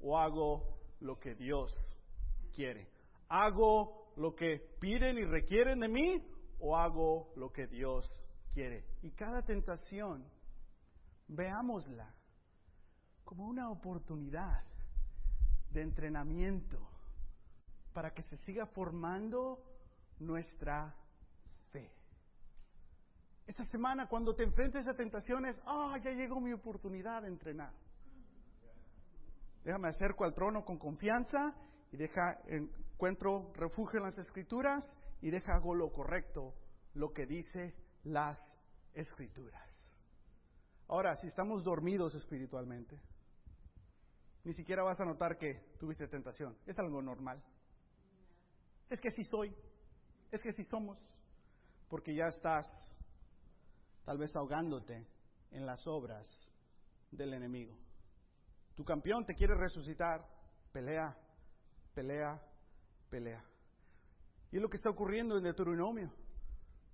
o 0.00 0.18
hago 0.18 0.80
lo 1.00 1.18
que 1.18 1.34
Dios 1.34 1.72
quiere? 2.54 2.95
¿Hago 3.28 4.12
lo 4.16 4.34
que 4.34 4.76
piden 4.80 5.18
y 5.18 5.24
requieren 5.24 5.80
de 5.80 5.88
mí 5.88 6.22
o 6.58 6.76
hago 6.76 7.32
lo 7.36 7.52
que 7.52 7.66
Dios 7.66 8.10
quiere? 8.52 8.84
Y 9.02 9.10
cada 9.10 9.42
tentación, 9.42 10.24
veámosla 11.28 12.14
como 13.24 13.46
una 13.46 13.70
oportunidad 13.70 14.62
de 15.70 15.82
entrenamiento 15.82 16.78
para 17.92 18.12
que 18.12 18.22
se 18.22 18.36
siga 18.38 18.66
formando 18.66 19.62
nuestra 20.18 20.94
fe. 21.72 21.90
Esta 23.46 23.64
semana, 23.66 24.08
cuando 24.08 24.34
te 24.34 24.44
enfrentes 24.44 24.86
a 24.88 24.94
tentaciones, 24.94 25.60
ah, 25.66 25.98
ya 26.02 26.10
llegó 26.10 26.40
mi 26.40 26.52
oportunidad 26.52 27.22
de 27.22 27.28
entrenar. 27.28 27.72
Déjame 29.64 29.88
acerco 29.88 30.24
al 30.24 30.34
trono 30.34 30.64
con 30.64 30.78
confianza 30.78 31.54
y 31.90 31.96
deja, 31.96 32.38
encuentro 32.96 33.52
refugio 33.52 33.98
en 33.98 34.06
las 34.06 34.16
escrituras 34.16 34.88
y 35.20 35.30
deja 35.30 35.54
hago 35.54 35.74
lo 35.74 35.92
correcto, 35.92 36.54
lo 36.94 37.12
que 37.12 37.26
dice 37.26 37.74
las 38.04 38.38
escrituras. 38.94 40.02
Ahora, 40.88 41.14
si 41.16 41.26
estamos 41.26 41.62
dormidos 41.62 42.14
espiritualmente, 42.14 42.98
ni 44.44 44.54
siquiera 44.54 44.82
vas 44.82 44.98
a 44.98 45.04
notar 45.04 45.36
que 45.36 45.74
tuviste 45.78 46.08
tentación. 46.08 46.56
Es 46.64 46.78
algo 46.78 47.02
normal. 47.02 47.42
Es 48.88 48.98
que 48.98 49.08
así 49.08 49.24
soy. 49.24 49.54
Es 50.30 50.42
que 50.42 50.50
así 50.50 50.62
somos. 50.62 50.96
Porque 51.90 52.14
ya 52.14 52.26
estás 52.28 52.66
tal 54.06 54.16
vez 54.16 54.34
ahogándote 54.36 55.06
en 55.50 55.66
las 55.66 55.86
obras 55.86 56.26
del 57.10 57.34
enemigo. 57.34 57.76
Tu 58.74 58.84
campeón 58.84 59.26
te 59.26 59.34
quiere 59.34 59.54
resucitar. 59.54 60.26
Pelea, 60.72 61.14
pelea, 61.94 62.40
pelea. 63.08 63.44
Y 64.50 64.56
es 64.56 64.62
lo 64.62 64.68
que 64.68 64.76
está 64.76 64.90
ocurriendo 64.90 65.36
en 65.36 65.44
Deuteronomio, 65.44 66.12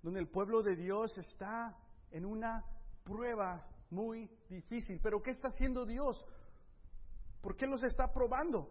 donde 0.01 0.19
el 0.19 0.27
pueblo 0.27 0.61
de 0.61 0.75
Dios 0.75 1.17
está 1.17 1.77
en 2.11 2.25
una 2.25 2.63
prueba 3.03 3.67
muy 3.89 4.29
difícil. 4.49 4.99
Pero 5.01 5.21
¿qué 5.21 5.31
está 5.31 5.49
haciendo 5.49 5.85
Dios? 5.85 6.23
¿Por 7.41 7.55
qué 7.55 7.67
los 7.67 7.83
está 7.83 8.11
probando? 8.11 8.69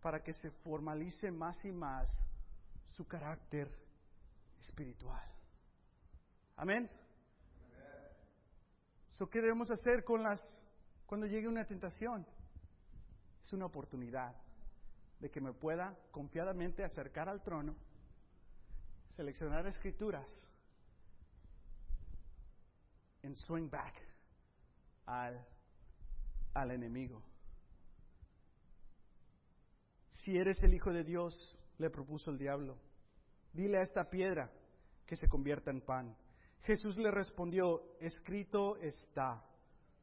Para 0.00 0.22
que 0.22 0.32
se 0.34 0.50
formalice 0.50 1.30
más 1.30 1.64
y 1.64 1.72
más 1.72 2.08
su 2.92 3.06
carácter 3.06 3.70
espiritual. 4.60 5.24
Amén. 6.56 6.90
¿Qué 9.30 9.40
debemos 9.40 9.70
hacer 9.70 10.04
con 10.04 10.22
las 10.22 10.40
cuando 11.06 11.26
llegue 11.26 11.48
una 11.48 11.64
tentación? 11.64 12.26
Es 13.42 13.52
una 13.52 13.66
oportunidad 13.66 14.34
de 15.20 15.30
que 15.30 15.40
me 15.40 15.52
pueda 15.52 15.96
confiadamente 16.10 16.84
acercar 16.84 17.28
al 17.28 17.42
trono, 17.42 17.74
seleccionar 19.10 19.66
escrituras, 19.66 20.30
en 23.22 23.34
swing 23.34 23.68
back 23.68 23.94
al, 25.06 25.44
al 26.54 26.70
enemigo. 26.70 27.22
Si 30.22 30.36
eres 30.36 30.62
el 30.62 30.74
Hijo 30.74 30.92
de 30.92 31.04
Dios, 31.04 31.34
le 31.78 31.90
propuso 31.90 32.30
el 32.30 32.38
diablo, 32.38 32.78
dile 33.52 33.78
a 33.78 33.82
esta 33.82 34.08
piedra 34.10 34.50
que 35.06 35.16
se 35.16 35.28
convierta 35.28 35.70
en 35.70 35.80
pan. 35.80 36.16
Jesús 36.62 36.96
le 36.96 37.10
respondió, 37.10 37.96
escrito 38.00 38.76
está, 38.76 39.44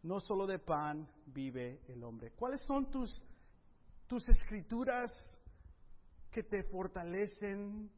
no 0.04 0.20
solo 0.20 0.48
de 0.48 0.60
pan 0.60 1.10
vive 1.26 1.82
el 1.88 2.04
hombre. 2.04 2.32
¿Cuáles 2.32 2.62
son 2.62 2.90
tus, 2.90 3.24
tus 4.14 4.30
escrituras 4.30 5.12
que 6.30 6.44
te 6.44 6.62
fortalecen 6.66 7.90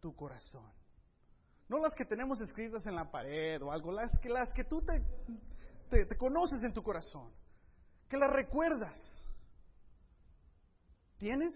tu 0.00 0.16
corazón? 0.16 0.72
No 1.68 1.76
las 1.76 1.92
que 1.92 2.06
tenemos 2.06 2.40
escritas 2.40 2.86
en 2.86 2.94
la 2.94 3.10
pared 3.10 3.60
o 3.60 3.70
algo, 3.70 3.92
las 3.92 4.18
que, 4.20 4.30
las 4.30 4.50
que 4.54 4.64
tú 4.64 4.80
te, 4.80 4.98
te, 5.90 6.06
te 6.06 6.16
conoces 6.16 6.62
en 6.62 6.72
tu 6.72 6.82
corazón, 6.82 7.30
que 8.08 8.16
las 8.16 8.30
recuerdas. 8.30 8.98
¿Tienes? 11.18 11.52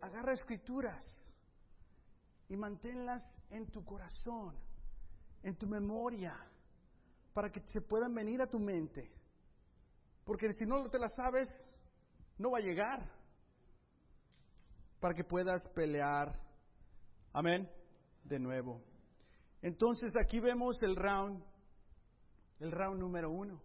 agarra 0.00 0.32
escrituras 0.32 1.04
y 2.48 2.56
manténlas 2.56 3.22
en 3.50 3.70
tu 3.70 3.84
corazón, 3.84 4.56
en 5.44 5.54
tu 5.56 5.66
memoria, 5.68 6.34
para 7.34 7.50
que 7.50 7.60
se 7.68 7.80
puedan 7.80 8.14
venir 8.14 8.42
a 8.42 8.48
tu 8.48 8.58
mente. 8.58 9.19
Porque 10.24 10.52
si 10.52 10.64
no 10.64 10.88
te 10.88 10.98
las 10.98 11.14
sabes, 11.14 11.48
no 12.38 12.50
va 12.50 12.58
a 12.58 12.62
llegar. 12.62 13.10
Para 15.00 15.14
que 15.14 15.24
puedas 15.24 15.62
pelear. 15.74 16.38
Amén. 17.32 17.70
De 18.24 18.38
nuevo. 18.38 18.82
Entonces 19.62 20.12
aquí 20.22 20.40
vemos 20.40 20.82
el 20.82 20.96
round, 20.96 21.42
el 22.60 22.70
round 22.70 23.00
número 23.00 23.30
uno. 23.30 23.60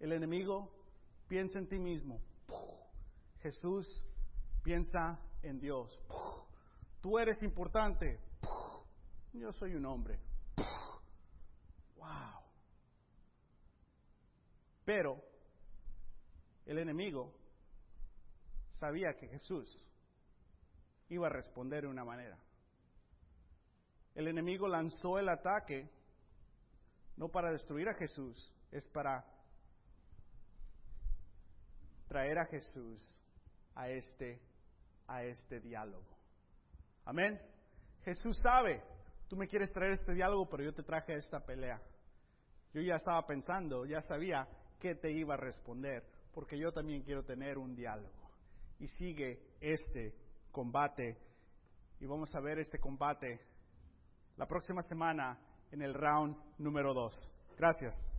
El 0.00 0.12
enemigo 0.12 0.72
piensa 1.28 1.58
en 1.58 1.68
ti 1.68 1.78
mismo. 1.78 2.20
Jesús 3.40 3.86
piensa 4.62 5.18
en 5.42 5.58
Dios. 5.60 5.98
Tú 7.00 7.18
eres 7.18 7.42
importante. 7.42 8.20
Yo 9.32 9.52
soy 9.52 9.74
un 9.74 9.86
hombre. 9.86 10.20
Wow. 11.96 12.42
Pero 14.84 15.31
el 16.66 16.78
enemigo 16.78 17.32
sabía 18.72 19.14
que 19.14 19.28
Jesús 19.28 19.84
iba 21.08 21.26
a 21.26 21.30
responder 21.30 21.82
de 21.82 21.88
una 21.88 22.04
manera. 22.04 22.38
El 24.14 24.28
enemigo 24.28 24.68
lanzó 24.68 25.18
el 25.18 25.28
ataque 25.28 25.90
no 27.16 27.28
para 27.28 27.52
destruir 27.52 27.88
a 27.88 27.94
Jesús, 27.94 28.52
es 28.70 28.86
para 28.88 29.24
traer 32.08 32.38
a 32.38 32.46
Jesús 32.46 33.20
a 33.74 33.88
este, 33.88 34.40
a 35.06 35.24
este 35.24 35.60
diálogo. 35.60 36.06
Amén. 37.04 37.40
Jesús 38.04 38.38
sabe, 38.38 38.82
tú 39.28 39.36
me 39.36 39.46
quieres 39.46 39.72
traer 39.72 39.92
este 39.92 40.12
diálogo, 40.12 40.48
pero 40.48 40.64
yo 40.64 40.74
te 40.74 40.82
traje 40.82 41.14
esta 41.14 41.44
pelea. 41.44 41.80
Yo 42.72 42.80
ya 42.80 42.96
estaba 42.96 43.26
pensando, 43.26 43.84
ya 43.84 44.00
sabía 44.00 44.48
qué 44.78 44.94
te 44.94 45.10
iba 45.10 45.34
a 45.34 45.38
responder, 45.38 46.04
porque 46.32 46.58
yo 46.58 46.72
también 46.72 47.02
quiero 47.02 47.24
tener 47.24 47.58
un 47.58 47.74
diálogo. 47.74 48.30
Y 48.78 48.88
sigue 48.88 49.40
este 49.60 50.14
combate, 50.50 51.16
y 52.00 52.06
vamos 52.06 52.34
a 52.34 52.40
ver 52.40 52.58
este 52.58 52.78
combate 52.78 53.40
la 54.36 54.46
próxima 54.46 54.82
semana 54.82 55.38
en 55.70 55.82
el 55.82 55.94
round 55.94 56.36
número 56.58 56.92
2. 56.94 57.32
Gracias. 57.58 58.11